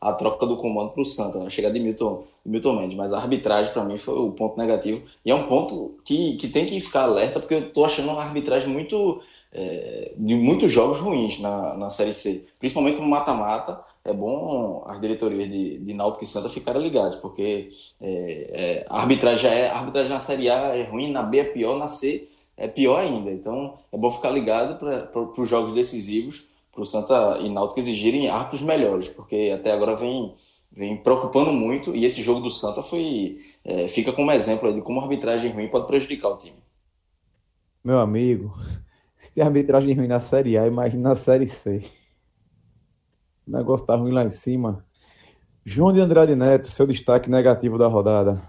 [0.00, 1.46] a, a troca do comando para o Santa, né?
[1.46, 2.96] a chegada de Milton, de Milton Mendes.
[2.96, 5.02] Mas a arbitragem, para mim, foi o ponto negativo.
[5.24, 8.22] E é um ponto que, que tem que ficar alerta, porque eu estou achando uma
[8.22, 9.20] arbitragem muito.
[9.52, 13.85] É, de muitos jogos ruins na, na Série C, principalmente no mata-mata.
[14.06, 19.00] É bom as diretorias de, de Náutico e Santa ficarem ligadas, porque é, é, a
[19.00, 22.28] arbitragem já é arbitragem na Série A é ruim, na B é pior, na C
[22.56, 23.32] é pior ainda.
[23.32, 28.28] Então é bom ficar ligado para os jogos decisivos, para o Santa e Náutico exigirem
[28.28, 30.36] árbitros melhores, porque até agora vem,
[30.70, 35.00] vem preocupando muito e esse jogo do Santa foi é, fica como exemplo de como
[35.00, 36.58] a arbitragem ruim pode prejudicar o time.
[37.82, 38.54] Meu amigo,
[39.16, 41.82] se tem arbitragem ruim na Série A, imagina na Série C.
[43.46, 44.84] O negócio tá ruim lá em cima.
[45.64, 48.42] João de Andrade Neto, seu destaque negativo da rodada.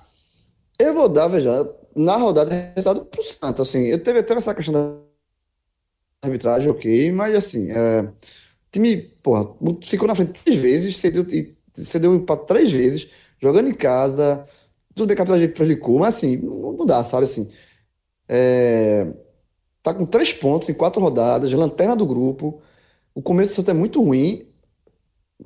[0.80, 4.74] Eu vou dar, veja, na rodada resultado pro Santos, assim, eu teve até essa questão
[4.74, 8.08] da arbitragem, ok, mas assim, é,
[8.72, 11.26] time, porra, ficou na frente três vezes, cedeu,
[11.74, 13.08] cedeu um empate três vezes,
[13.39, 14.45] jogando em casa,
[14.93, 17.50] tudo bem que a arbitragem prejudicou, mas assim, não dá, sabe, assim,
[18.30, 19.08] é,
[19.82, 22.62] tá com três pontos em quatro rodadas, lanterna do grupo,
[23.16, 24.48] o começo do Santos é muito ruim,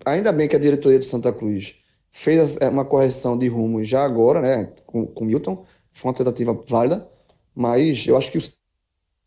[0.05, 1.75] ainda bem que a diretoria de Santa Cruz
[2.11, 7.07] fez uma correção de rumo já agora, né, com o Milton, foi uma tentativa válida,
[7.55, 8.41] mas eu acho que o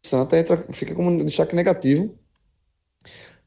[0.04, 2.14] Santa entra, fica como um destaque negativo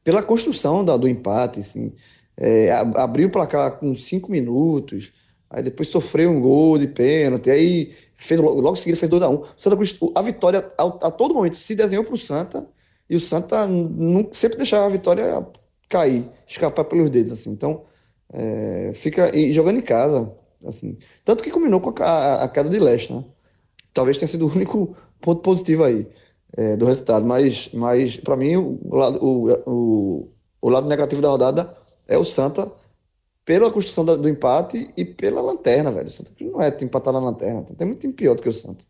[0.02, 1.94] pela construção da, do empate, assim,
[2.36, 5.12] é, abriu o placar com cinco minutos,
[5.50, 9.30] aí depois sofreu um gol de pênalti, aí fez, logo em seguida fez 2x1.
[9.30, 9.44] Um.
[9.56, 12.68] Santa Cruz, a vitória a, a todo momento se desenhou para o Santa
[13.10, 13.68] e o Santa
[14.32, 15.46] sempre deixava a vitória
[15.88, 17.50] cair, escapar pelos dedos, assim.
[17.50, 17.84] Então,
[18.32, 20.98] é, fica e jogando em casa, Assim.
[21.24, 23.24] Tanto que combinou com a, a, queda de leste, né?
[23.92, 26.08] Talvez tenha sido o único ponto positivo aí
[26.56, 27.24] é, do resultado.
[27.24, 31.76] Mas, mas para mim, o lado, o, o, o lado negativo da rodada
[32.06, 32.70] é o Santa
[33.44, 36.08] pela construção do, do empate e pela lanterna, velho.
[36.08, 37.62] O Santa não é empatar na lanterna.
[37.62, 38.84] Tem muito time pior do que o Santa.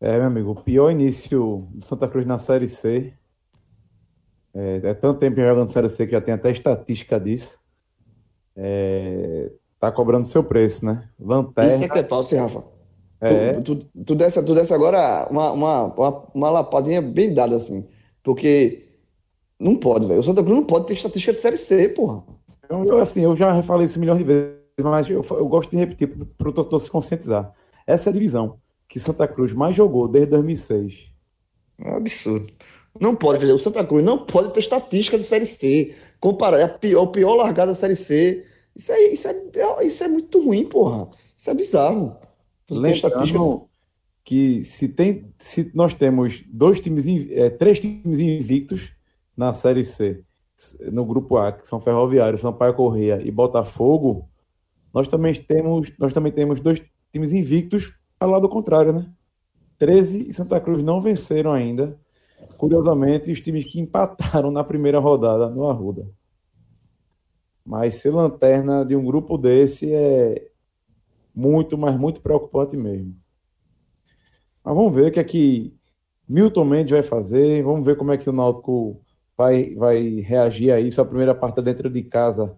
[0.00, 3.14] É, meu amigo, o pior início do Santa Cruz na Série C.
[4.54, 7.58] É, é tanto tempo jogando Série C que já tem até estatística disso.
[8.54, 9.50] É,
[9.80, 11.08] tá cobrando seu preço, né?
[11.18, 11.74] Lanterna.
[11.74, 12.64] Isso é que é falso, Rafa.
[13.20, 13.52] É.
[13.54, 17.86] Tu, tu, tu, tu agora uma, uma, uma, uma lapadinha bem dada, assim.
[18.22, 18.88] Porque
[19.58, 20.20] não pode, velho.
[20.20, 22.24] O Santa Cruz não pode ter estatística de Série C, porra.
[22.68, 25.76] Eu, eu assim, eu já falei isso milhões de vezes, mas eu, eu gosto de
[25.76, 27.52] repetir para o torcedor se conscientizar.
[27.86, 31.12] Essa é a divisão que Santa Cruz mais jogou desde 2006.
[31.78, 32.52] É um absurdo.
[33.00, 33.44] Não pode.
[33.46, 35.94] O Santa Cruz não pode ter estatística de Série C.
[36.20, 40.04] Comparar, é a pior, a pior largada da Série C isso é, isso é, isso
[40.04, 41.08] é muito ruim, porra.
[41.36, 42.16] Isso é bizarro.
[42.68, 43.68] Você Lembrando
[44.24, 48.92] que se, tem, se nós temos dois times, é, três times invictos
[49.36, 50.22] na Série C,
[50.90, 54.28] no grupo A, que são Ferroviário, Sampaio Correia e Botafogo,
[54.94, 56.80] nós também temos, nós também temos dois
[57.12, 59.10] times invictos ao lado contrário, né?
[59.78, 61.98] 13 e Santa Cruz não venceram ainda.
[62.56, 66.06] Curiosamente, os times que empataram na primeira rodada no Arruda.
[67.64, 70.48] Mas ser lanterna de um grupo desse é
[71.34, 73.14] muito, mas muito preocupante mesmo.
[74.64, 75.74] Mas vamos ver o que é que
[76.28, 79.00] Milton Mendes vai fazer, vamos ver como é que o Náutico
[79.36, 81.00] vai, vai reagir a isso.
[81.00, 82.56] A primeira parte é dentro de casa.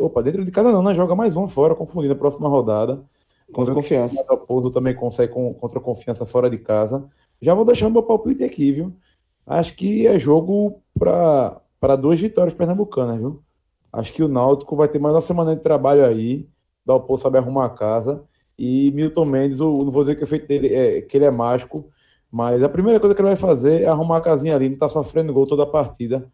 [0.00, 0.94] Opa, dentro de casa não, né?
[0.94, 3.04] Joga mais um fora, confundindo a próxima rodada.
[3.52, 4.24] Contra confiança.
[4.32, 7.08] O Porto também consegue contra a confiança fora de casa.
[7.40, 8.94] Já vou deixar meu palpite aqui, viu?
[9.46, 13.42] Acho que é jogo para duas vitórias pernambucanas, viu?
[13.92, 16.48] Acho que o Náutico vai ter mais uma semana de trabalho aí.
[16.84, 18.22] Dalpo sabe arrumar a casa.
[18.58, 21.30] E Milton Mendes, o, não vou dizer que o efeito dele é que ele é
[21.30, 21.88] mágico,
[22.30, 24.88] mas a primeira coisa que ele vai fazer é arrumar a casinha ali, não tá
[24.88, 26.30] sofrendo gol toda a partida,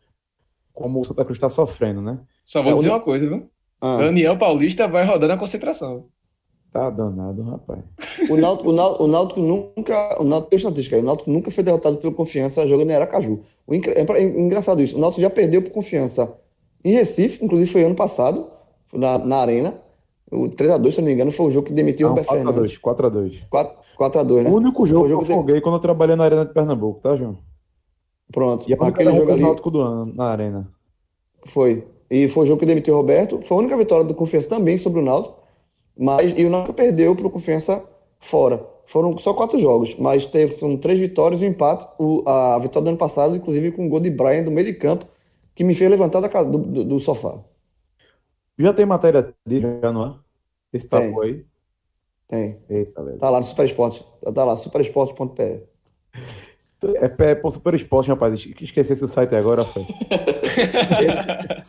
[0.72, 2.18] como o Santa Cruz está sofrendo, né?
[2.44, 3.48] Só vou é dizer uma coisa, viu?
[3.80, 3.98] Ah.
[3.98, 6.09] Daniel Paulista vai rodar na concentração.
[6.72, 7.80] Tá danado, rapaz.
[8.28, 10.20] O Náutico, o Náutico, o Náutico nunca.
[10.20, 11.02] O Náutico tem estatística aí.
[11.02, 13.40] O Náutico nunca foi derrotado pelo confiança jogando em Aracaju.
[13.66, 14.96] O, é, engraçado isso.
[14.96, 16.36] O Náutico já perdeu por confiança
[16.84, 18.48] em Recife, inclusive foi ano passado,
[18.92, 19.74] na, na Arena.
[20.30, 22.78] O 3x2, se não me engano, foi o jogo que demitiu não, o Roberto Fernandes.
[22.78, 23.48] 4x2.
[23.98, 24.50] 4x2, né?
[24.50, 27.16] O único jogo, jogo que eu joguei quando eu trabalhei na Arena de Pernambuco, tá,
[27.16, 27.38] João?
[28.32, 28.68] Pronto.
[28.68, 29.42] E é aquele jogo ali...
[29.42, 30.68] Náutico do ano, na Arena.
[31.44, 31.86] Foi.
[32.10, 33.40] E foi o jogo que demitiu o Roberto.
[33.42, 35.45] Foi a única vitória do Confiança também sobre o Náutico.
[35.97, 37.82] Mas, e o Náutico perdeu para o Confiança
[38.20, 38.64] fora.
[38.86, 41.86] Foram só quatro jogos, mas teve, são três vitórias e um empate.
[41.99, 44.74] O, a vitória do ano passado, inclusive com o gol de Brian do meio de
[44.74, 45.07] campo,
[45.55, 47.42] que me fez levantar da, do, do, do sofá.
[48.59, 50.14] Já tem matéria já não é?
[50.72, 51.44] Esse tabu aí?
[52.28, 52.59] Tem.
[52.68, 53.18] Eita, velho.
[53.18, 54.05] Tá lá no Super Esporte.
[54.34, 55.62] Tá lá, superesporte.pe.
[56.97, 58.35] É pé pro Super Esporte, rapaz.
[58.61, 59.83] Esqueci esse site agora, foi.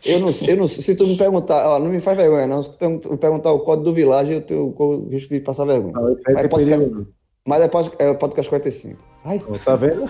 [0.04, 2.62] eu, eu, não, eu não Se tu me perguntar, ó, não me faz vergonha, não.
[2.62, 5.94] Se tu me perguntar o código do Village, eu tenho o risco de passar vergonha.
[5.94, 7.08] Não, mas, é podcast,
[7.48, 9.02] mas é, podcast, é podcast 45.
[9.24, 9.42] Ai.
[9.64, 10.10] Tá vendo?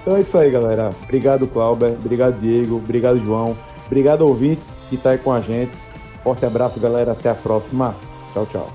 [0.00, 0.90] então é isso aí, galera.
[1.02, 1.92] Obrigado, Clauber.
[1.92, 2.76] Obrigado, Diego.
[2.76, 3.56] Obrigado, João.
[3.86, 5.76] Obrigado, ouvintes, que tá aí com a gente.
[6.22, 7.10] Forte abraço, galera.
[7.12, 7.96] Até a próxima.
[8.32, 8.70] Tchau, tchau.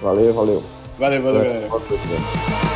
[0.00, 0.62] Valeu, valeu.
[0.98, 1.68] Valeu, valeu, valeu.
[1.68, 2.73] galera.